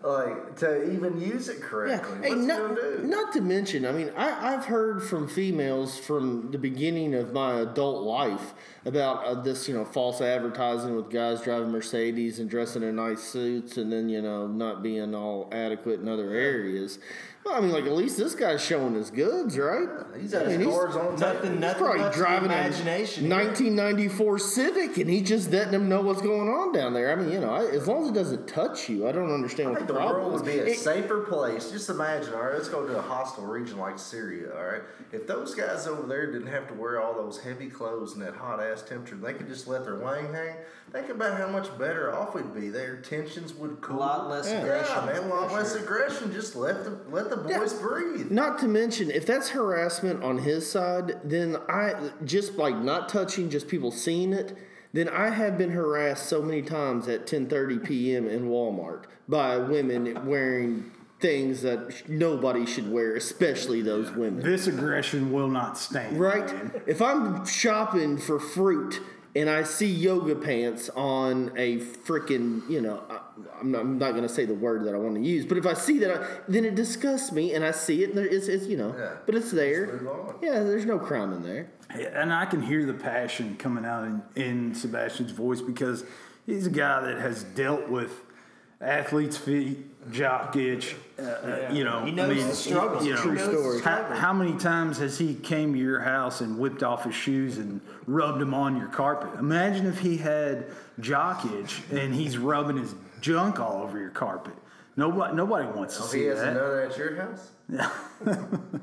like 0.02 0.56
to 0.56 0.92
even 0.94 1.20
use 1.20 1.50
it 1.50 1.58
Yeah, 1.60 1.66
correctly. 1.68 2.18
hey, 2.22 2.30
What's 2.30 2.42
he 2.42 2.48
not, 2.48 3.04
not 3.04 3.34
to 3.34 3.42
mention, 3.42 3.86
I 3.86 3.92
mean, 3.92 4.12
I, 4.16 4.54
I've 4.54 4.66
heard 4.66 5.04
from 5.04 5.28
females 5.28 6.00
from 6.00 6.52
the 6.52 6.58
beginning 6.58 7.14
of 7.14 7.34
my 7.34 7.60
adult 7.60 8.04
life 8.04 8.54
about 8.86 9.26
uh, 9.26 9.34
this, 9.42 9.68
you 9.68 9.74
know, 9.74 9.84
false 9.84 10.22
advertising 10.22 10.96
with 10.96 11.10
guys 11.12 11.42
driving 11.42 11.72
Mercedes 11.72 12.40
and 12.40 12.50
dressing 12.50 12.82
in 12.82 12.96
nice 12.96 13.22
suits 13.22 13.76
and 13.78 13.92
then, 13.92 14.08
you 14.08 14.22
know, 14.22 14.48
not 14.48 14.82
being 14.82 15.14
all 15.14 15.50
adequate 15.52 16.00
in 16.00 16.08
other 16.08 16.32
areas. 16.32 17.00
Well, 17.46 17.56
I 17.56 17.62
mean, 17.62 17.72
like, 17.72 17.86
at 17.86 17.94
least 17.94 18.18
this 18.18 18.36
guy's 18.36 18.62
showing 18.64 18.94
his 18.96 19.10
goods, 19.10 19.58
right? 19.58 19.88
Uh, 19.88 20.18
he's 20.20 20.34
got 20.34 20.44
I 20.44 20.50
mean, 20.50 20.60
his 20.60 20.68
he's- 20.68 20.78
cards 20.78 20.96
on 20.98 21.16
Nothing, 21.20 21.52
tap. 21.54 21.60
nothing. 21.60 21.84
Probably 21.84 22.02
much 22.02 22.14
driving 22.14 22.52
imagination. 22.52 23.26
a 23.26 23.36
1994 23.36 24.40
Civic, 24.40 24.98
and 24.98 25.10
he 25.10 25.22
just 25.22 25.50
letting 25.52 25.72
them 25.72 25.88
know 25.90 26.02
what's 26.02 26.22
going 26.22 26.50
on 26.50 26.74
down 26.74 26.94
there. 26.94 27.12
I 27.12 27.16
mean, 27.16 27.32
you 27.32 27.40
know, 27.40 27.50
I, 27.52 27.66
as 27.68 27.88
long 27.88 28.04
as 28.04 28.10
it 28.10 28.14
doesn't 28.14 28.48
touch 28.48 28.90
you, 28.90 29.08
I 29.08 29.14
don't 29.14 29.32
understand 29.34 29.70
I 29.70 29.72
what 29.72 29.78
think 29.80 29.88
the 29.88 29.94
the 29.94 30.00
problem 30.00 30.22
world 30.26 30.36
is. 30.36 30.42
would 30.42 30.52
be 30.52 30.60
a 30.60 30.66
It- 30.74 30.80
safer 30.80 31.22
place. 31.22 31.72
Just 31.72 31.90
imagine, 31.90 32.34
all 32.34 32.42
right, 32.44 32.54
let's 32.54 32.68
go 32.70 32.86
to 32.86 32.98
a 32.98 33.02
hostile 33.02 33.46
region 33.46 33.80
like 33.80 33.98
Syria, 33.98 34.50
all 34.56 34.66
right? 34.66 34.82
If 35.12 35.26
those 35.26 35.56
guys 35.56 35.88
over 35.88 36.06
there 36.08 36.32
didn't 36.32 36.48
have 36.48 36.68
to 36.68 36.74
wear 36.76 37.02
all 37.02 37.14
those 37.16 37.40
heavy 37.40 37.70
clothes 37.70 38.14
in 38.14 38.20
that 38.20 38.36
hot 38.36 38.62
ass 38.62 38.84
temperature, 38.84 39.16
they 39.16 39.34
could 39.34 39.48
just 39.48 39.66
let 39.68 39.86
their 39.86 39.96
wang 39.96 40.32
hang, 40.34 40.54
think 40.92 41.10
about 41.10 41.36
how 41.38 41.48
much 41.48 41.76
better 41.80 42.14
off 42.14 42.36
we'd 42.36 42.54
be. 42.54 42.70
Their 42.70 42.98
tensions 42.98 43.54
would 43.56 43.72
A 43.72 43.76
cool. 43.78 43.98
lot 43.98 44.30
less 44.30 44.48
Yeah. 44.50 44.60
aggression. 44.62 44.96
Yeah, 45.08 45.14
man, 45.22 45.32
a 45.32 45.34
lot 45.34 45.52
less 45.54 45.74
aggression. 45.74 46.32
Just 46.32 46.56
let 46.56 46.84
the 46.84 46.92
let 47.10 47.29
the 47.30 47.38
boys 47.38 47.74
breathe. 47.74 48.32
Not 48.32 48.60
to 48.60 48.68
mention, 48.68 49.12
if 49.12 49.26
that's 49.26 49.50
harassment 49.50 50.24
on 50.24 50.40
his 50.40 50.70
side, 50.70 51.20
then 51.24 51.58
I 51.68 52.12
just 52.26 52.56
like 52.56 52.78
not 52.78 53.10
touching, 53.10 53.50
just 53.50 53.68
people 53.68 53.92
seeing 53.92 54.34
it. 54.34 54.58
Then 54.92 55.08
I 55.08 55.30
have 55.30 55.58
been 55.58 55.72
harassed 55.72 56.28
so 56.28 56.42
many 56.42 56.62
times 56.62 57.08
at 57.08 57.28
10:30 57.28 57.86
p.m. 57.86 58.28
in 58.28 58.50
Walmart 58.50 59.04
by 59.28 59.58
women 59.58 60.26
wearing 60.26 60.92
things 61.20 61.62
that 61.62 62.10
nobody 62.10 62.66
should 62.66 62.92
wear, 62.92 63.16
especially 63.16 63.82
those 63.82 64.12
women. 64.12 64.44
This 64.44 64.68
aggression 64.68 65.32
will 65.32 65.50
not 65.50 65.78
stand. 65.78 66.20
Right? 66.20 66.48
man. 66.48 66.82
If 66.88 67.02
I'm 67.02 67.46
shopping 67.46 68.18
for 68.18 68.40
fruit 68.40 69.02
and 69.36 69.50
I 69.50 69.64
see 69.64 69.88
yoga 69.92 70.36
pants 70.36 70.90
on 70.96 71.52
a 71.56 71.78
freaking, 71.78 72.68
you 72.70 72.82
know, 72.82 73.04
I, 73.10 73.19
I'm 73.60 73.72
not, 73.72 73.82
I'm 73.82 73.98
not 73.98 74.12
going 74.12 74.24
to 74.24 74.30
say 74.30 74.46
the 74.46 74.54
word 74.54 74.86
that 74.86 74.94
I 74.96 74.98
want 74.98 75.16
to 75.16 75.22
use, 75.22 75.46
but 75.46 75.58
if 75.58 75.66
I 75.66 75.74
see 75.74 76.00
that, 76.00 76.12
I, 76.22 76.28
then 76.48 76.66
it 76.66 76.76
disgusts 76.76 77.32
me 77.32 77.54
and 77.54 77.64
I 77.64 77.72
see 77.72 78.04
it 78.04 78.10
and 78.10 78.18
there, 78.18 78.26
it's, 78.28 78.48
it's, 78.48 78.66
you 78.66 78.78
know, 78.78 78.96
Yeah. 78.98 79.14
but 79.26 79.36
it's 79.36 79.52
there. 79.52 80.00
Move. 80.02 80.36
Yeah, 80.42 80.64
there's 80.64 80.86
no 80.86 80.98
crime 81.00 81.34
in 81.34 81.44
there. 81.44 81.70
And 82.14 82.32
I 82.34 82.46
can 82.46 82.62
hear 82.62 82.86
the 82.86 82.94
passion 82.94 83.56
coming 83.58 83.86
out 83.86 84.06
in, 84.06 84.22
in 84.36 84.76
Sebastian's 84.76 85.32
voice 85.32 85.62
because 85.62 86.04
he's 86.46 86.68
a 86.68 86.72
guy 86.72 87.02
that 87.02 87.20
has 87.20 87.44
dealt 87.44 87.90
with 87.90 88.12
athletes' 88.82 89.38
feet, 89.38 89.78
jock 90.12 90.56
itch. 90.56 90.96
Uh, 91.18 91.22
uh, 91.24 91.70
you 91.74 91.84
know, 91.84 92.06
He 92.06 92.12
knows 92.12 92.46
the 92.48 92.56
struggles. 92.56 93.06
You 93.06 93.16
know, 93.16 93.22
True 93.22 93.38
story. 93.38 93.82
How, 93.82 94.04
how 94.04 94.34
many 94.34 94.58
times 94.58 94.98
has 95.00 95.18
he 95.18 95.34
came 95.36 95.74
to 95.74 95.80
your 95.80 96.00
house 96.00 96.42
and 96.42 96.58
whipped 96.60 96.84
off 96.84 97.04
his 97.04 97.16
shoes 97.16 97.58
and 97.58 97.82
rubbed 98.08 98.40
them 98.40 98.54
on 98.54 98.78
your 98.78 98.88
carpet? 98.88 99.38
Imagine 99.40 99.86
if 99.88 100.00
he 100.00 100.18
had 100.18 100.68
jock 101.00 101.46
itch 101.46 101.82
and 101.92 102.14
he's 102.14 102.38
rubbing 102.38 102.78
his 102.78 102.94
junk 103.22 103.60
all 103.60 103.82
over 103.84 104.00
your 104.00 104.10
carpet. 104.10 104.54
Nobody, 104.96 105.34
nobody 105.34 105.68
wants 105.68 105.96
to 105.98 106.04
Oh, 106.04 106.06
see 106.08 106.20
he 106.20 106.26
hasn't 106.26 106.56
that. 106.56 106.60
done 106.60 106.80
it 106.80 106.92
at 106.92 106.98
your 106.98 107.16
house. 107.16 107.52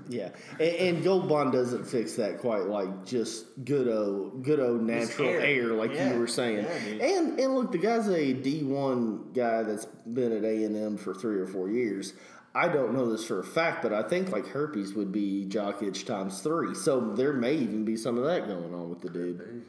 Yeah, 0.08 0.28
and, 0.60 0.60
and 0.96 1.04
Gold 1.04 1.28
Bond 1.28 1.52
doesn't 1.52 1.84
fix 1.84 2.14
that 2.14 2.38
quite 2.38 2.66
like 2.66 3.04
just 3.04 3.46
good 3.64 3.88
old 3.88 4.44
good 4.44 4.60
old 4.60 4.82
natural 4.82 5.28
air. 5.28 5.40
air. 5.40 5.66
like 5.72 5.92
Yeah. 5.92 6.12
you 6.14 6.20
were 6.20 6.28
saying. 6.28 6.64
Yeah, 6.64 7.04
and 7.04 7.38
and 7.40 7.54
look, 7.56 7.72
the 7.72 7.78
guy's 7.78 8.08
a 8.08 8.32
D 8.32 8.62
one 8.62 9.32
guy 9.34 9.64
that's 9.64 9.84
been 9.84 10.30
at 10.32 10.44
A 10.44 10.64
and 10.64 10.76
M 10.76 10.96
for 10.96 11.12
three 11.12 11.38
or 11.38 11.46
four 11.46 11.68
years. 11.68 12.12
I 12.54 12.68
don't 12.68 12.94
know 12.94 13.10
this 13.10 13.24
for 13.26 13.40
a 13.40 13.44
fact, 13.44 13.82
but 13.82 13.92
I 13.92 14.02
think 14.04 14.30
like 14.30 14.46
herpes 14.46 14.94
would 14.94 15.10
be 15.12 15.44
jock 15.44 15.82
itch 15.82 16.06
times 16.06 16.40
three. 16.40 16.74
So 16.74 17.00
there 17.14 17.32
may 17.32 17.54
even 17.56 17.84
be 17.84 17.96
some 17.96 18.16
of 18.16 18.24
that 18.24 18.46
going 18.46 18.72
on 18.72 18.88
with 18.88 19.00
the 19.02 19.10
dude. 19.10 19.64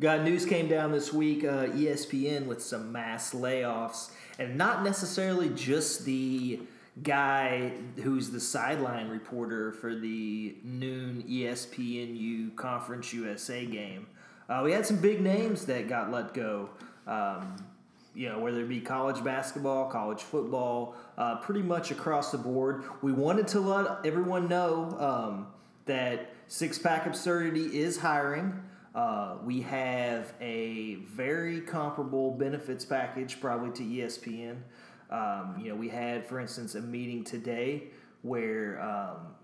Got 0.00 0.22
news 0.22 0.46
came 0.46 0.66
down 0.66 0.92
this 0.92 1.12
week. 1.12 1.44
Uh, 1.44 1.66
ESPN 1.66 2.46
with 2.46 2.62
some 2.62 2.90
mass 2.90 3.34
layoffs, 3.34 4.10
and 4.38 4.56
not 4.56 4.82
necessarily 4.82 5.50
just 5.50 6.06
the 6.06 6.60
guy 7.02 7.72
who's 8.02 8.30
the 8.30 8.40
sideline 8.40 9.08
reporter 9.08 9.72
for 9.72 9.94
the 9.94 10.56
noon 10.64 11.22
ESPNU 11.28 12.56
Conference 12.56 13.12
USA 13.12 13.66
game. 13.66 14.06
Uh, 14.48 14.62
we 14.64 14.72
had 14.72 14.86
some 14.86 14.96
big 14.96 15.20
names 15.20 15.66
that 15.66 15.86
got 15.86 16.10
let 16.10 16.32
go. 16.32 16.70
Um, 17.06 17.62
you 18.14 18.30
know, 18.30 18.38
whether 18.38 18.62
it 18.62 18.70
be 18.70 18.80
college 18.80 19.22
basketball, 19.22 19.90
college 19.90 20.22
football, 20.22 20.94
uh, 21.18 21.36
pretty 21.36 21.62
much 21.62 21.90
across 21.90 22.32
the 22.32 22.38
board. 22.38 22.84
We 23.02 23.12
wanted 23.12 23.48
to 23.48 23.60
let 23.60 24.06
everyone 24.06 24.48
know 24.48 24.96
um, 24.98 25.46
that 25.84 26.32
Six 26.48 26.78
Pack 26.78 27.04
Absurdity 27.06 27.78
is 27.78 27.98
hiring. 27.98 28.62
Uh, 28.94 29.36
we 29.44 29.60
have 29.60 30.32
a 30.40 30.96
very 31.06 31.60
comparable 31.60 32.32
benefits 32.32 32.84
package, 32.84 33.40
probably 33.40 33.70
to 33.70 33.82
ESPN. 33.82 34.56
Um, 35.10 35.56
you 35.60 35.70
know, 35.70 35.76
we 35.76 35.88
had, 35.88 36.26
for 36.26 36.40
instance, 36.40 36.74
a 36.74 36.80
meeting 36.80 37.22
today 37.24 37.84
where 38.22 38.80
um, 38.80 39.34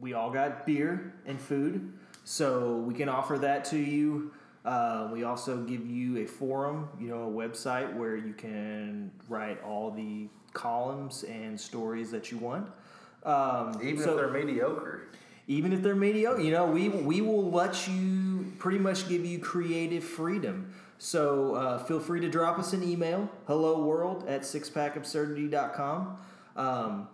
we 0.00 0.14
all 0.14 0.30
got 0.30 0.64
beer 0.64 1.14
and 1.26 1.40
food, 1.40 1.92
so 2.24 2.76
we 2.78 2.94
can 2.94 3.08
offer 3.08 3.38
that 3.38 3.64
to 3.66 3.78
you. 3.78 4.32
Uh, 4.64 5.10
we 5.12 5.24
also 5.24 5.58
give 5.64 5.86
you 5.86 6.18
a 6.18 6.26
forum, 6.26 6.88
you 6.98 7.08
know, 7.08 7.24
a 7.24 7.30
website 7.30 7.92
where 7.94 8.16
you 8.16 8.32
can 8.32 9.10
write 9.28 9.62
all 9.62 9.90
the 9.90 10.26
columns 10.52 11.24
and 11.24 11.60
stories 11.60 12.10
that 12.10 12.30
you 12.30 12.38
want. 12.38 12.68
Um, 13.24 13.78
Even 13.82 14.02
so- 14.02 14.10
if 14.10 14.16
they're 14.16 14.30
mediocre. 14.30 15.08
Even 15.46 15.72
if 15.72 15.82
they're 15.82 15.94
mediocre, 15.94 16.40
you 16.40 16.50
know, 16.50 16.66
we 16.66 16.88
we 16.88 17.20
will 17.20 17.50
let 17.50 17.88
you 17.88 18.52
pretty 18.58 18.78
much 18.78 19.08
give 19.08 19.24
you 19.24 19.38
creative 19.38 20.04
freedom. 20.04 20.72
So 20.98 21.54
uh, 21.54 21.78
feel 21.78 22.00
free 22.00 22.20
to 22.20 22.30
drop 22.30 22.58
us 22.58 22.72
an 22.72 22.82
email, 22.82 23.28
hello 23.46 23.84
world 23.84 24.24
at 24.26 24.42
sixpackabsurdity.com. 24.42 26.16
Um, 26.56 27.08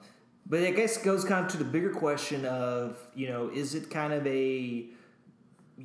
but 0.47 0.63
I 0.63 0.71
guess 0.71 0.99
it 0.99 1.05
goes 1.05 1.25
kind 1.25 1.45
of 1.45 1.53
to 1.53 1.59
the 1.59 1.65
bigger 1.65 1.91
question 1.91 2.45
of, 2.45 2.99
you 3.15 3.29
know, 3.29 3.51
is 3.53 3.75
it 3.75 3.91
kind 3.91 4.13
of 4.13 4.27
a 4.27 4.87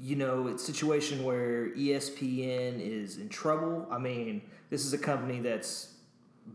you 0.01 0.15
know, 0.15 0.47
it's 0.47 0.63
situation 0.63 1.23
where 1.23 1.69
ESPN 1.69 2.81
is 2.81 3.17
in 3.17 3.29
trouble. 3.29 3.88
I 3.89 3.97
mean, 3.97 4.41
this 4.69 4.86
is 4.86 4.93
a 4.93 4.97
company 4.97 5.39
that's 5.39 5.93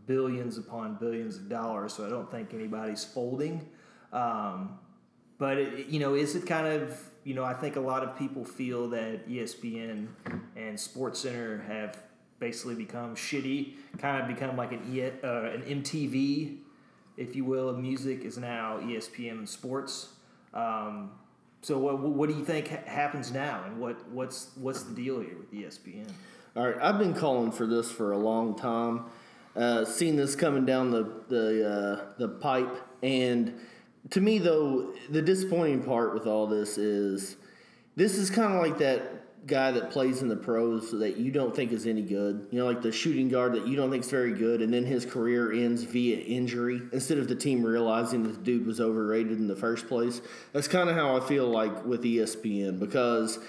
billions 0.05 0.57
upon 0.57 0.95
billions 0.95 1.37
of 1.37 1.49
dollars, 1.49 1.93
so 1.93 2.05
I 2.05 2.09
don't 2.09 2.29
think 2.29 2.53
anybody's 2.53 3.03
folding. 3.03 3.67
Um, 4.13 4.77
but 5.41 5.57
it, 5.57 5.87
you 5.87 5.99
know, 5.99 6.13
is 6.13 6.35
it 6.35 6.45
kind 6.45 6.67
of 6.67 6.95
you 7.23 7.33
know? 7.33 7.43
I 7.43 7.55
think 7.55 7.75
a 7.75 7.79
lot 7.79 8.03
of 8.03 8.15
people 8.15 8.45
feel 8.45 8.87
that 8.89 9.27
ESPN 9.27 10.07
and 10.55 10.77
SportsCenter 10.77 11.65
have 11.65 11.97
basically 12.37 12.75
become 12.75 13.15
shitty, 13.15 13.73
kind 13.97 14.21
of 14.21 14.27
become 14.27 14.55
like 14.55 14.71
an 14.71 14.81
uh, 15.23 15.49
an 15.51 15.63
MTV, 15.63 16.57
if 17.17 17.35
you 17.35 17.43
will, 17.43 17.69
of 17.69 17.79
music 17.79 18.23
is 18.23 18.37
now 18.37 18.77
ESPN 18.83 19.31
and 19.31 19.49
sports. 19.49 20.09
Um, 20.53 21.09
so 21.63 21.79
what 21.79 21.99
what 21.99 22.29
do 22.29 22.35
you 22.35 22.45
think 22.45 22.67
happens 22.67 23.31
now, 23.31 23.63
and 23.65 23.79
what 23.79 24.07
what's 24.09 24.51
what's 24.57 24.83
the 24.83 24.93
deal 24.93 25.21
here 25.21 25.37
with 25.39 25.51
ESPN? 25.51 26.07
All 26.55 26.67
right, 26.67 26.79
I've 26.79 26.99
been 26.99 27.15
calling 27.15 27.51
for 27.51 27.65
this 27.65 27.89
for 27.89 28.11
a 28.11 28.17
long 28.17 28.55
time. 28.55 29.05
Uh, 29.55 29.85
seen 29.85 30.17
this 30.17 30.35
coming 30.35 30.67
down 30.67 30.91
the 30.91 31.11
the 31.29 31.67
uh, 31.67 32.05
the 32.19 32.27
pipe, 32.27 32.79
and 33.01 33.59
to 34.09 34.21
me 34.21 34.39
though, 34.39 34.93
the 35.09 35.21
disappointing 35.21 35.83
part 35.83 36.13
with 36.13 36.27
all 36.27 36.47
this 36.47 36.77
is 36.77 37.37
this 37.95 38.15
is 38.15 38.29
kind 38.29 38.53
of 38.53 38.61
like 38.61 38.77
that 38.79 39.21
guy 39.47 39.71
that 39.71 39.89
plays 39.89 40.21
in 40.21 40.27
the 40.27 40.35
pros 40.35 40.91
that 40.91 41.17
you 41.17 41.31
don't 41.31 41.55
think 41.55 41.71
is 41.71 41.87
any 41.87 42.01
good. 42.01 42.47
You 42.51 42.59
know, 42.59 42.65
like 42.65 42.81
the 42.81 42.91
shooting 42.91 43.29
guard 43.29 43.53
that 43.53 43.67
you 43.67 43.75
don't 43.75 43.89
think 43.89 44.03
is 44.03 44.09
very 44.09 44.33
good, 44.33 44.61
and 44.61 44.73
then 44.73 44.85
his 44.85 45.05
career 45.05 45.51
ends 45.51 45.83
via 45.83 46.17
injury 46.17 46.81
instead 46.91 47.17
of 47.17 47.27
the 47.27 47.35
team 47.35 47.63
realizing 47.63 48.23
that 48.23 48.33
the 48.33 48.41
dude 48.41 48.65
was 48.65 48.79
overrated 48.79 49.37
in 49.39 49.47
the 49.47 49.55
first 49.55 49.87
place. 49.87 50.21
That's 50.53 50.67
kind 50.67 50.89
of 50.89 50.95
how 50.95 51.15
I 51.15 51.19
feel 51.21 51.47
like 51.47 51.85
with 51.85 52.03
ESPN 52.03 52.79
because 52.79 53.39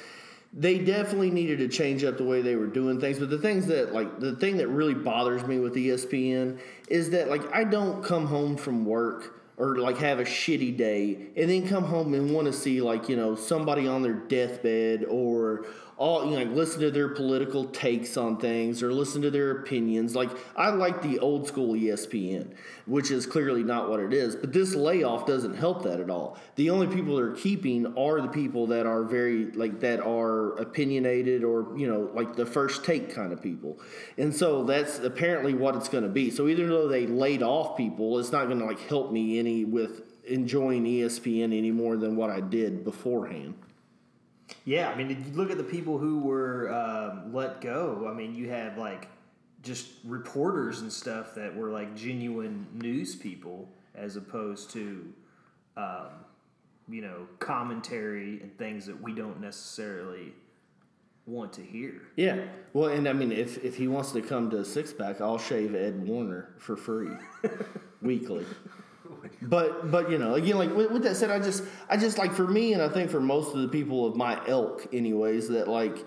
they 0.54 0.78
definitely 0.78 1.30
needed 1.30 1.58
to 1.58 1.68
change 1.68 2.04
up 2.04 2.18
the 2.18 2.24
way 2.24 2.42
they 2.42 2.56
were 2.56 2.66
doing 2.66 3.00
things. 3.00 3.18
But 3.18 3.30
the 3.30 3.38
things 3.38 3.66
that 3.66 3.92
like 3.92 4.20
the 4.20 4.36
thing 4.36 4.58
that 4.58 4.68
really 4.68 4.94
bothers 4.94 5.46
me 5.46 5.58
with 5.58 5.74
ESPN 5.74 6.58
is 6.88 7.10
that 7.10 7.28
like 7.28 7.42
I 7.54 7.64
don't 7.64 8.02
come 8.02 8.26
home 8.26 8.56
from 8.56 8.84
work 8.84 9.41
or 9.56 9.76
like 9.76 9.98
have 9.98 10.18
a 10.18 10.24
shitty 10.24 10.76
day 10.76 11.28
and 11.36 11.50
then 11.50 11.68
come 11.68 11.84
home 11.84 12.14
and 12.14 12.32
want 12.32 12.46
to 12.46 12.52
see 12.52 12.80
like 12.80 13.08
you 13.08 13.16
know 13.16 13.34
somebody 13.34 13.86
on 13.86 14.02
their 14.02 14.14
deathbed 14.14 15.04
or 15.08 15.66
all 16.02 16.24
you 16.24 16.32
know 16.32 16.38
like 16.38 16.50
listen 16.50 16.80
to 16.80 16.90
their 16.90 17.08
political 17.08 17.64
takes 17.66 18.16
on 18.16 18.36
things 18.36 18.82
or 18.82 18.92
listen 18.92 19.22
to 19.22 19.30
their 19.30 19.52
opinions. 19.52 20.16
Like 20.16 20.30
i 20.56 20.68
like 20.70 21.00
the 21.00 21.20
old 21.20 21.46
school 21.46 21.74
espn 21.74 22.54
which 22.86 23.12
is 23.12 23.24
clearly 23.24 23.62
not 23.62 23.88
what 23.88 24.00
it 24.00 24.12
is 24.12 24.34
but 24.34 24.52
this 24.52 24.74
layoff 24.74 25.26
doesn't 25.26 25.54
help 25.54 25.84
that 25.84 26.00
at 26.00 26.10
all. 26.10 26.36
The 26.56 26.70
only 26.70 26.88
people 26.88 27.14
they're 27.14 27.30
keeping 27.30 27.96
are 27.96 28.20
the 28.20 28.28
people 28.28 28.66
that 28.66 28.84
are 28.84 29.04
very 29.04 29.52
like 29.52 29.78
that 29.80 30.00
are 30.00 30.58
opinionated 30.58 31.44
or 31.44 31.72
you 31.78 31.86
know 31.86 32.10
like 32.14 32.34
the 32.34 32.46
first 32.46 32.84
take 32.84 33.14
kind 33.14 33.32
of 33.32 33.40
people. 33.40 33.78
And 34.18 34.34
so 34.34 34.64
that's 34.64 34.98
apparently 34.98 35.54
what 35.54 35.76
it's 35.76 35.88
going 35.88 36.02
to 36.02 36.10
be. 36.10 36.30
So 36.32 36.48
even 36.48 36.68
though 36.68 36.88
they 36.88 37.06
laid 37.06 37.44
off 37.44 37.76
people 37.76 38.18
it's 38.18 38.32
not 38.32 38.46
going 38.46 38.58
to 38.58 38.64
like 38.64 38.80
help 38.88 39.12
me 39.12 39.38
any 39.38 39.64
with 39.64 40.02
enjoying 40.24 40.84
espn 40.84 41.56
any 41.56 41.72
more 41.72 41.96
than 41.96 42.14
what 42.14 42.30
i 42.30 42.40
did 42.40 42.84
beforehand 42.84 43.54
Yeah, 44.64 44.90
I 44.90 44.94
mean, 44.94 45.10
if 45.10 45.26
you 45.26 45.32
look 45.32 45.50
at 45.50 45.58
the 45.58 45.64
people 45.64 45.98
who 45.98 46.20
were 46.20 46.72
um, 46.72 47.32
let 47.32 47.60
go. 47.60 48.08
I 48.10 48.14
mean, 48.14 48.34
you 48.34 48.48
had 48.48 48.78
like 48.78 49.08
just 49.62 49.88
reporters 50.04 50.80
and 50.80 50.92
stuff 50.92 51.34
that 51.34 51.54
were 51.54 51.70
like 51.70 51.94
genuine 51.96 52.66
news 52.74 53.14
people, 53.14 53.68
as 53.94 54.16
opposed 54.16 54.70
to, 54.70 55.12
um, 55.76 56.08
you 56.88 57.02
know, 57.02 57.26
commentary 57.38 58.40
and 58.40 58.56
things 58.58 58.86
that 58.86 59.00
we 59.00 59.12
don't 59.12 59.40
necessarily 59.40 60.32
want 61.26 61.52
to 61.52 61.62
hear. 61.62 62.02
Yeah. 62.16 62.46
Well, 62.72 62.88
and 62.88 63.08
I 63.08 63.12
mean, 63.12 63.30
if, 63.30 63.62
if 63.64 63.76
he 63.76 63.86
wants 63.86 64.12
to 64.12 64.22
come 64.22 64.50
to 64.50 64.58
a 64.58 64.64
six 64.64 64.92
pack, 64.92 65.20
I'll 65.20 65.38
shave 65.38 65.74
Ed 65.74 66.06
Werder 66.06 66.54
for 66.58 66.76
free 66.76 67.12
weekly. 68.02 68.44
But 69.42 69.90
but 69.90 70.10
you 70.10 70.18
know 70.18 70.34
again 70.34 70.58
like 70.58 70.74
with, 70.74 70.90
with 70.90 71.02
that 71.04 71.16
said 71.16 71.30
I 71.30 71.38
just 71.38 71.64
I 71.88 71.96
just 71.96 72.18
like 72.18 72.32
for 72.32 72.46
me 72.46 72.72
and 72.72 72.82
I 72.82 72.88
think 72.88 73.10
for 73.10 73.20
most 73.20 73.54
of 73.54 73.62
the 73.62 73.68
people 73.68 74.06
of 74.06 74.16
my 74.16 74.40
elk 74.46 74.86
anyways 74.92 75.48
that 75.48 75.68
like 75.68 76.04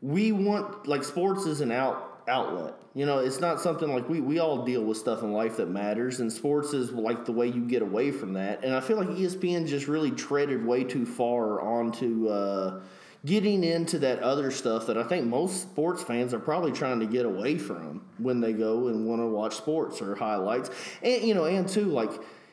we 0.00 0.32
want 0.32 0.86
like 0.86 1.04
sports 1.04 1.46
is 1.46 1.60
an 1.60 1.72
out 1.72 2.08
outlet 2.28 2.74
you 2.94 3.04
know 3.04 3.18
it's 3.18 3.40
not 3.40 3.60
something 3.60 3.92
like 3.92 4.08
we 4.08 4.20
we 4.20 4.38
all 4.38 4.64
deal 4.64 4.84
with 4.84 4.96
stuff 4.96 5.22
in 5.22 5.32
life 5.32 5.56
that 5.56 5.68
matters 5.68 6.20
and 6.20 6.32
sports 6.32 6.72
is 6.72 6.92
like 6.92 7.24
the 7.24 7.32
way 7.32 7.48
you 7.48 7.62
get 7.62 7.82
away 7.82 8.12
from 8.12 8.32
that 8.34 8.62
and 8.64 8.74
I 8.74 8.80
feel 8.80 8.96
like 8.96 9.08
ESPN 9.08 9.66
just 9.66 9.88
really 9.88 10.12
treaded 10.12 10.64
way 10.64 10.84
too 10.84 11.04
far 11.04 11.60
onto 11.60 12.28
uh, 12.28 12.80
getting 13.24 13.62
into 13.62 13.98
that 14.00 14.18
other 14.20 14.50
stuff 14.50 14.86
that 14.86 14.98
I 14.98 15.04
think 15.04 15.26
most 15.26 15.62
sports 15.62 16.02
fans 16.02 16.34
are 16.34 16.40
probably 16.40 16.72
trying 16.72 17.00
to 17.00 17.06
get 17.06 17.24
away 17.24 17.56
from 17.56 18.02
when 18.18 18.40
they 18.40 18.52
go 18.52 18.88
and 18.88 19.06
want 19.06 19.20
to 19.20 19.26
watch 19.26 19.54
sports 19.54 20.02
or 20.02 20.14
highlights. 20.16 20.70
And 21.02 21.22
you 21.22 21.34
know, 21.34 21.44
and 21.44 21.68
too 21.68 21.84
like 21.84 22.10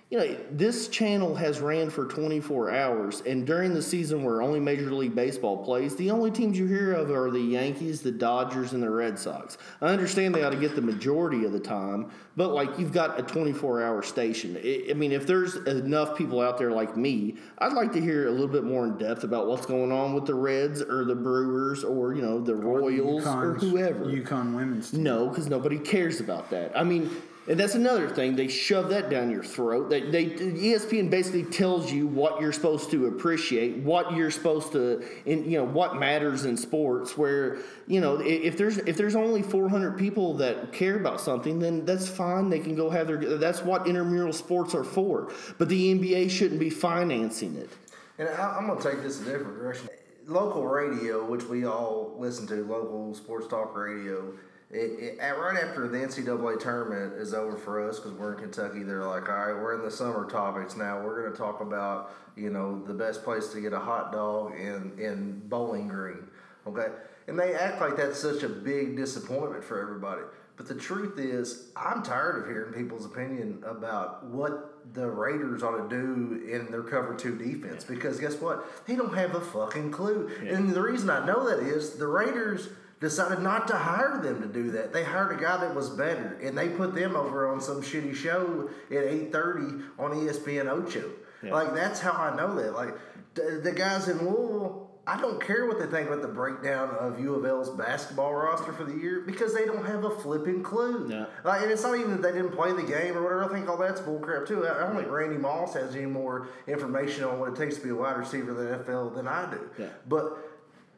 you 0.09 0.17
know, 0.17 0.35
this 0.51 0.87
channel 0.87 1.35
has 1.35 1.59
ran 1.59 1.91
for 1.91 2.05
24 2.05 2.71
hours, 2.71 3.21
and 3.27 3.45
during 3.45 3.75
the 3.75 3.81
season 3.81 4.23
where 4.23 4.41
only 4.41 4.59
Major 4.59 4.91
League 4.91 5.13
Baseball 5.13 5.63
plays, 5.63 5.95
the 5.97 6.09
only 6.09 6.31
teams 6.31 6.57
you 6.57 6.65
hear 6.65 6.93
of 6.93 7.11
are 7.11 7.29
the 7.29 7.39
Yankees, 7.39 8.01
the 8.01 8.11
Dodgers, 8.11 8.73
and 8.73 8.81
the 8.81 8.89
Red 8.89 9.19
Sox. 9.19 9.59
I 9.81 9.89
understand 9.89 10.33
they 10.33 10.41
ought 10.41 10.49
to 10.49 10.57
get 10.57 10.73
the 10.75 10.81
majority 10.81 11.45
of 11.45 11.51
the 11.51 11.59
time, 11.59 12.09
but 12.35 12.53
like 12.53 12.79
you've 12.79 12.91
got 12.91 13.19
a 13.19 13.23
24 13.23 13.83
hour 13.83 14.01
station. 14.01 14.57
I 14.89 14.93
mean, 14.93 15.11
if 15.11 15.27
there's 15.27 15.57
enough 15.57 16.17
people 16.17 16.41
out 16.41 16.57
there 16.57 16.71
like 16.71 16.97
me, 16.97 17.37
I'd 17.59 17.73
like 17.73 17.93
to 17.93 18.01
hear 18.01 18.27
a 18.27 18.31
little 18.31 18.47
bit 18.47 18.63
more 18.63 18.87
in 18.87 18.97
depth 18.97 19.23
about 19.23 19.45
what's 19.45 19.67
going 19.67 19.91
on 19.91 20.15
with 20.15 20.25
the 20.25 20.33
Reds 20.33 20.81
or 20.81 21.05
the 21.05 21.13
Brewers 21.13 21.83
or, 21.83 22.15
you 22.15 22.23
know, 22.23 22.39
the 22.39 22.55
Royals 22.55 23.27
or 23.27 23.53
UConn's- 23.53 23.61
whoever. 23.61 24.05
UConn 24.05 24.55
women's 24.55 24.89
team. 24.89 25.03
No, 25.03 25.27
because 25.27 25.47
nobody 25.49 25.77
cares 25.77 26.19
about 26.19 26.49
that. 26.49 26.71
I 26.75 26.83
mean, 26.83 27.11
and 27.49 27.59
that's 27.59 27.73
another 27.73 28.07
thing. 28.07 28.35
They 28.35 28.47
shove 28.47 28.89
that 28.89 29.09
down 29.09 29.31
your 29.31 29.43
throat. 29.43 29.89
They, 29.89 30.01
they 30.01 30.27
ESPN 30.27 31.09
basically 31.09 31.45
tells 31.45 31.91
you 31.91 32.05
what 32.05 32.39
you're 32.39 32.51
supposed 32.51 32.91
to 32.91 33.07
appreciate, 33.07 33.77
what 33.77 34.13
you're 34.13 34.29
supposed 34.29 34.71
to, 34.73 35.03
in, 35.25 35.49
you 35.49 35.57
know, 35.57 35.63
what 35.63 35.95
matters 35.95 36.45
in 36.45 36.55
sports. 36.55 37.17
Where 37.17 37.57
you 37.87 38.01
know, 38.01 38.19
if 38.19 38.55
there's 38.55 38.77
if 38.77 38.97
there's 38.97 39.15
only 39.15 39.41
400 39.41 39.97
people 39.97 40.35
that 40.35 40.71
care 40.71 40.95
about 40.95 41.19
something, 41.19 41.57
then 41.57 41.85
that's 41.85 42.07
fine. 42.07 42.51
They 42.51 42.59
can 42.59 42.75
go 42.75 42.91
have 42.91 43.07
their. 43.07 43.17
That's 43.17 43.63
what 43.63 43.87
intramural 43.87 44.31
sports 44.31 44.75
are 44.75 44.83
for. 44.83 45.33
But 45.57 45.69
the 45.69 45.95
NBA 45.95 46.29
shouldn't 46.29 46.59
be 46.59 46.69
financing 46.69 47.55
it. 47.55 47.71
And 48.19 48.29
I, 48.29 48.57
I'm 48.57 48.67
going 48.67 48.79
to 48.79 48.91
take 48.91 49.01
this 49.01 49.21
a 49.21 49.23
different 49.23 49.57
direction. 49.57 49.89
Local 50.27 50.67
radio, 50.67 51.25
which 51.25 51.45
we 51.45 51.65
all 51.65 52.15
listen 52.19 52.45
to, 52.45 52.63
local 52.63 53.15
sports 53.15 53.47
talk 53.47 53.75
radio, 53.75 54.35
it, 54.71 54.99
it, 54.99 55.19
at, 55.19 55.39
right 55.39 55.63
after 55.63 55.87
the 55.87 55.97
NCAA 55.97 56.59
tournament 56.59 57.13
is 57.13 57.33
over 57.33 57.57
for 57.57 57.87
us, 57.87 57.99
because 57.99 58.13
we're 58.13 58.33
in 58.33 58.39
Kentucky, 58.39 58.83
they're 58.83 59.03
like, 59.03 59.27
all 59.27 59.35
right, 59.35 59.53
we're 59.53 59.75
in 59.75 59.81
the 59.81 59.89
summer 59.89 60.29
topics 60.29 60.75
now. 60.75 61.01
We're 61.03 61.21
going 61.21 61.31
to 61.31 61.37
talk 61.37 61.61
about, 61.61 62.13
you 62.35 62.51
know, 62.51 62.83
the 62.85 62.93
best 62.93 63.23
place 63.23 63.47
to 63.49 63.61
get 63.61 63.73
a 63.73 63.79
hot 63.79 64.11
dog 64.11 64.53
in, 64.59 64.93
in 64.99 65.41
Bowling 65.45 65.87
Green. 65.87 66.27
Okay? 66.67 66.87
And 67.27 67.37
they 67.37 67.55
act 67.55 67.81
like 67.81 67.97
that's 67.97 68.19
such 68.19 68.43
a 68.43 68.49
big 68.49 68.95
disappointment 68.95 69.63
for 69.63 69.81
everybody. 69.81 70.21
But 70.55 70.67
the 70.67 70.75
truth 70.75 71.17
is, 71.17 71.69
I'm 71.75 72.03
tired 72.03 72.43
of 72.43 72.49
hearing 72.49 72.73
people's 72.73 73.05
opinion 73.05 73.63
about 73.65 74.25
what 74.25 74.93
the 74.93 75.07
Raiders 75.07 75.63
ought 75.63 75.77
to 75.77 75.89
do 75.89 76.47
in 76.51 76.69
their 76.69 76.83
cover 76.83 77.15
two 77.15 77.37
defense 77.37 77.85
because 77.85 78.19
guess 78.19 78.35
what? 78.35 78.85
They 78.85 78.95
don't 78.95 79.15
have 79.15 79.35
a 79.35 79.41
fucking 79.41 79.91
clue. 79.91 80.29
And 80.45 80.71
the 80.71 80.81
reason 80.81 81.09
I 81.09 81.25
know 81.25 81.47
that 81.49 81.65
is 81.65 81.91
the 81.91 82.07
Raiders 82.07 82.69
decided 82.99 83.39
not 83.39 83.67
to 83.69 83.75
hire 83.75 84.19
them 84.21 84.41
to 84.41 84.47
do 84.47 84.71
that. 84.71 84.91
They 84.93 85.03
hired 85.03 85.37
a 85.37 85.41
guy 85.41 85.57
that 85.57 85.73
was 85.73 85.89
better, 85.89 86.37
and 86.41 86.57
they 86.57 86.69
put 86.69 86.93
them 86.93 87.15
over 87.15 87.47
on 87.47 87.61
some 87.61 87.81
shitty 87.81 88.15
show 88.15 88.69
at 88.91 89.03
eight 89.03 89.31
thirty 89.31 89.83
on 89.97 90.11
ESPN 90.11 90.67
Ocho. 90.67 91.09
Like 91.43 91.73
that's 91.73 91.99
how 91.99 92.11
I 92.11 92.35
know 92.35 92.55
that. 92.55 92.73
Like 92.73 92.95
the, 93.35 93.61
the 93.63 93.71
guys 93.71 94.07
in 94.07 94.17
Louisville. 94.19 94.87
I 95.07 95.19
don't 95.19 95.41
care 95.41 95.65
what 95.65 95.79
they 95.79 95.87
think 95.87 96.07
about 96.07 96.21
the 96.21 96.27
breakdown 96.27 96.89
of 96.99 97.19
U 97.19 97.33
of 97.33 97.43
L's 97.43 97.71
basketball 97.71 98.31
roster 98.31 98.71
for 98.71 98.83
the 98.83 98.93
year 98.93 99.21
because 99.21 99.55
they 99.55 99.65
don't 99.65 99.83
have 99.83 100.03
a 100.03 100.11
flipping 100.11 100.61
clue. 100.61 101.07
Yeah. 101.09 101.25
Like, 101.43 101.63
and 101.63 101.71
it's 101.71 101.81
not 101.81 101.97
even 101.97 102.11
that 102.11 102.21
they 102.21 102.31
didn't 102.31 102.51
play 102.51 102.73
the 102.73 102.83
game 102.83 103.17
or 103.17 103.23
whatever. 103.23 103.45
I 103.45 103.47
think 103.47 103.67
all 103.67 103.77
that's 103.77 104.01
bullcrap 104.01 104.47
too. 104.47 104.67
I 104.67 104.77
I 104.77 104.81
don't 104.81 104.95
think 104.97 105.09
Randy 105.09 105.37
Moss 105.37 105.73
has 105.73 105.95
any 105.95 106.05
more 106.05 106.49
information 106.67 107.23
on 107.23 107.39
what 107.39 107.49
it 107.49 107.55
takes 107.55 107.77
to 107.77 107.81
be 107.81 107.89
a 107.89 107.95
wide 107.95 108.17
receiver 108.17 108.51
in 108.51 108.57
the 108.57 108.77
NFL 108.83 109.15
than 109.15 109.27
I 109.27 109.49
do. 109.49 109.69
Yeah. 109.79 109.87
But 110.07 110.37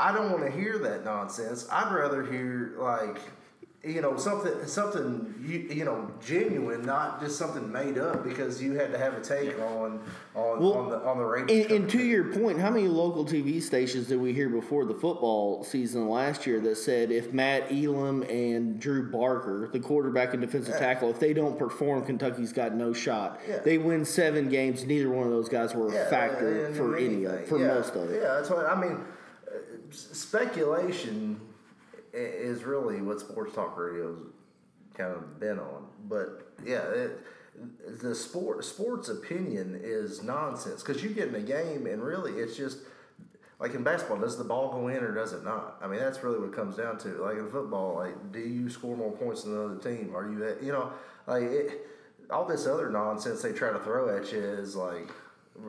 I 0.01 0.11
don't 0.11 0.31
want 0.31 0.43
to 0.43 0.51
hear 0.51 0.79
that 0.79 1.05
nonsense. 1.05 1.67
I'd 1.71 1.93
rather 1.93 2.25
hear 2.25 2.73
like 2.79 3.19
you 3.83 4.01
know 4.01 4.17
something 4.17 4.65
something 4.65 5.35
you 5.45 5.59
you 5.59 5.85
know 5.85 6.09
genuine, 6.25 6.81
not 6.81 7.21
just 7.21 7.37
something 7.37 7.71
made 7.71 7.99
up 7.99 8.23
because 8.23 8.61
you 8.61 8.73
had 8.73 8.91
to 8.91 8.97
have 8.97 9.13
a 9.13 9.21
take 9.21 9.59
on 9.59 9.99
on 10.33 10.59
Well, 10.59 10.73
on 10.73 10.89
the 10.89 10.97
on 11.03 11.19
the 11.19 11.23
Raiders. 11.23 11.51
And, 11.51 11.71
and 11.71 11.89
to 11.91 12.03
your 12.03 12.33
point, 12.33 12.59
how 12.59 12.71
many 12.71 12.87
local 12.87 13.25
TV 13.25 13.61
stations 13.61 14.07
did 14.07 14.19
we 14.19 14.33
hear 14.33 14.49
before 14.49 14.85
the 14.85 14.95
football 14.95 15.63
season 15.63 16.09
last 16.09 16.47
year 16.47 16.59
that 16.61 16.77
said 16.77 17.11
if 17.11 17.31
Matt 17.31 17.71
Elam 17.71 18.23
and 18.23 18.79
Drew 18.79 19.11
Barker, 19.11 19.69
the 19.71 19.79
quarterback 19.79 20.33
and 20.33 20.41
defensive 20.41 20.79
tackle, 20.79 21.11
if 21.11 21.19
they 21.19 21.33
don't 21.33 21.59
perform, 21.59 22.03
Kentucky's 22.05 22.53
got 22.53 22.73
no 22.73 22.91
shot. 22.91 23.39
Yeah. 23.47 23.59
They 23.59 23.77
win 23.77 24.05
seven 24.05 24.49
games. 24.49 24.83
Neither 24.83 25.11
one 25.11 25.25
of 25.25 25.31
those 25.31 25.47
guys 25.47 25.75
were 25.75 25.89
a 25.89 26.05
factor 26.09 26.73
for 26.73 26.97
any 26.97 27.25
of 27.25 27.47
for 27.47 27.59
Yeah, 27.59 27.67
most 27.67 27.95
of 27.95 28.09
it. 28.09 28.19
Yeah, 28.23 28.33
that's 28.33 28.49
what 28.49 28.65
I 28.65 28.81
mean. 28.81 28.97
Speculation 29.91 31.39
is 32.13 32.63
really 32.63 33.01
what 33.01 33.19
sports 33.19 33.53
talk 33.55 33.77
radio's 33.77 34.19
kind 34.93 35.11
of 35.13 35.39
been 35.39 35.59
on. 35.59 35.87
But 36.07 36.53
yeah, 36.65 36.81
it, 36.89 37.19
the 38.01 38.15
sport 38.15 38.63
sports 38.63 39.09
opinion 39.09 39.79
is 39.81 40.23
nonsense 40.23 40.81
because 40.83 41.03
you 41.03 41.09
get 41.09 41.29
in 41.29 41.35
a 41.35 41.41
game 41.41 41.85
and 41.85 42.01
really 42.03 42.33
it's 42.33 42.55
just 42.55 42.79
like 43.59 43.75
in 43.75 43.83
basketball, 43.83 44.17
does 44.17 44.37
the 44.37 44.43
ball 44.43 44.71
go 44.71 44.87
in 44.87 45.03
or 45.03 45.13
does 45.13 45.33
it 45.33 45.43
not? 45.43 45.77
I 45.83 45.87
mean, 45.87 45.99
that's 45.99 46.23
really 46.23 46.39
what 46.39 46.51
comes 46.51 46.77
down 46.77 46.97
to. 46.99 47.09
Like 47.21 47.37
in 47.37 47.49
football, 47.49 47.95
like 47.95 48.31
do 48.31 48.39
you 48.39 48.69
score 48.69 48.97
more 48.97 49.11
points 49.11 49.43
than 49.43 49.53
the 49.53 49.63
other 49.63 49.75
team? 49.75 50.15
Are 50.15 50.29
you, 50.29 50.43
at, 50.45 50.63
you 50.63 50.71
know, 50.71 50.91
like 51.27 51.43
it, 51.43 51.87
all 52.31 52.45
this 52.45 52.65
other 52.65 52.89
nonsense 52.89 53.41
they 53.41 53.51
try 53.51 53.71
to 53.71 53.79
throw 53.79 54.17
at 54.17 54.31
you 54.31 54.39
is 54.39 54.75
like, 54.75 55.09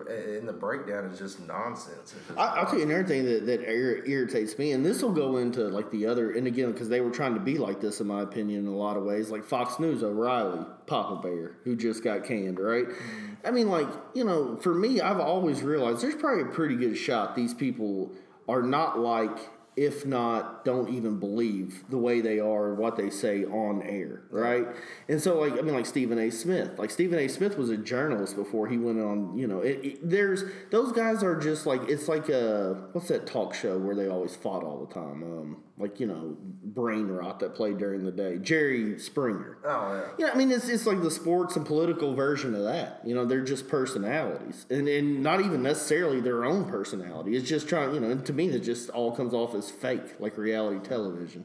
in 0.09 0.47
the 0.47 0.53
breakdown 0.53 1.05
is 1.07 1.19
just 1.19 1.41
nonsense. 1.47 2.15
Just 2.27 2.39
I, 2.39 2.57
I'll 2.57 2.67
tell 2.67 2.79
you 2.79 2.85
another 2.85 3.05
thing 3.05 3.25
that, 3.25 3.47
that 3.47 3.61
ir- 3.63 4.05
irritates 4.05 4.59
me, 4.59 4.73
and 4.73 4.85
this 4.85 5.03
will 5.03 5.13
go 5.13 5.37
into 5.37 5.63
like 5.69 5.91
the 5.91 6.07
other, 6.07 6.33
and 6.33 6.47
again, 6.47 6.73
because 6.73 6.89
they 6.89 7.01
were 7.01 7.11
trying 7.11 7.35
to 7.35 7.41
be 7.41 7.59
like 7.59 7.81
this, 7.81 8.01
in 8.01 8.07
my 8.07 8.23
opinion, 8.23 8.67
in 8.67 8.73
a 8.73 8.77
lot 8.77 8.97
of 8.97 9.05
ways. 9.05 9.31
Like 9.31 9.45
Fox 9.45 9.79
News, 9.79 10.03
O'Reilly, 10.03 10.65
Papa 10.87 11.21
Bear, 11.23 11.53
who 11.65 11.77
just 11.77 12.03
got 12.03 12.25
canned, 12.25 12.59
right? 12.59 12.87
I 13.45 13.51
mean, 13.51 13.69
like, 13.69 13.89
you 14.15 14.25
know, 14.25 14.57
for 14.57 14.75
me, 14.75 15.01
I've 15.01 15.21
always 15.21 15.63
realized 15.63 16.03
there's 16.03 16.15
probably 16.15 16.43
a 16.43 16.55
pretty 16.55 16.77
good 16.77 16.97
shot 16.97 17.35
these 17.35 17.55
people 17.55 18.13
are 18.49 18.63
not 18.63 18.99
like, 18.99 19.37
if 19.75 20.05
not, 20.05 20.65
don't 20.67 20.91
even 20.91 21.19
believe 21.19 21.85
the 21.89 21.97
way 21.97 22.21
they 22.21 22.39
are, 22.39 22.75
what 22.75 22.97
they 22.97 23.09
say 23.09 23.45
on 23.45 23.83
air, 23.83 24.23
right? 24.31 24.67
And 25.09 25.21
so, 25.21 25.39
like, 25.41 25.55
I 25.55 25.63
mean, 25.63 25.75
like 25.75 25.87
Stephen 25.87 26.19
A. 26.19 26.31
Smith, 26.31 26.79
like 26.79 26.91
Stephen 26.91 27.19
A. 27.19 27.27
Smith 27.29 27.57
was 27.57 27.71
a 27.71 27.77
journalist 27.79 28.37
before 28.37 28.69
he 28.69 28.77
went 28.77 29.01
on. 29.01 29.37
You 29.37 29.47
know, 29.47 29.61
it, 29.61 29.81
it, 29.83 30.11
there's 30.11 30.45
those 30.71 30.93
guys 30.93 31.23
are 31.23 31.39
just 31.39 31.65
like 31.65 31.89
it's 31.89 32.07
like 32.07 32.29
a 32.29 32.89
what's 32.93 33.09
that 33.09 33.27
talk 33.27 33.55
show 33.55 33.79
where 33.79 33.95
they 33.95 34.09
always 34.09 34.37
fought 34.37 34.63
all 34.63 34.85
the 34.85 34.93
time, 34.93 35.23
um, 35.23 35.57
like 35.79 35.99
you 36.01 36.07
know, 36.07 36.37
brain 36.65 37.09
rot 37.09 37.41
that 37.41 37.55
played 37.55 37.79
during 37.79 38.05
the 38.05 38.13
day. 38.13 38.39
Jerry 38.39 38.99
Springer. 38.99 39.59
oh 39.65 40.13
yeah. 40.19 40.27
Yeah, 40.27 40.33
I 40.33 40.37
mean 40.37 40.51
it's 40.51 40.69
it's 40.69 40.87
like 40.87 41.03
the 41.03 41.11
sports 41.11 41.57
and 41.57 41.67
political 41.67 42.15
version 42.15 42.55
of 42.55 42.65
that. 42.65 43.01
You 43.05 43.15
know, 43.15 43.25
they're 43.25 43.41
just 43.45 43.69
personalities, 43.69 44.67
and 44.71 44.87
and 44.89 45.23
not 45.23 45.41
even 45.41 45.63
necessarily 45.63 46.21
their 46.21 46.45
own 46.45 46.65
personality. 46.67 47.37
It's 47.37 47.49
just 47.49 47.69
trying, 47.69 47.95
you 47.95 48.01
know. 48.01 48.11
And 48.11 48.25
to 48.27 48.33
me, 48.33 48.49
it 48.49 48.61
just 48.61 48.91
all 48.91 49.13
comes 49.13 49.33
off 49.35 49.55
as 49.55 49.71
fake, 49.71 50.21
like 50.21 50.37
reality 50.37 50.87
television. 50.87 51.45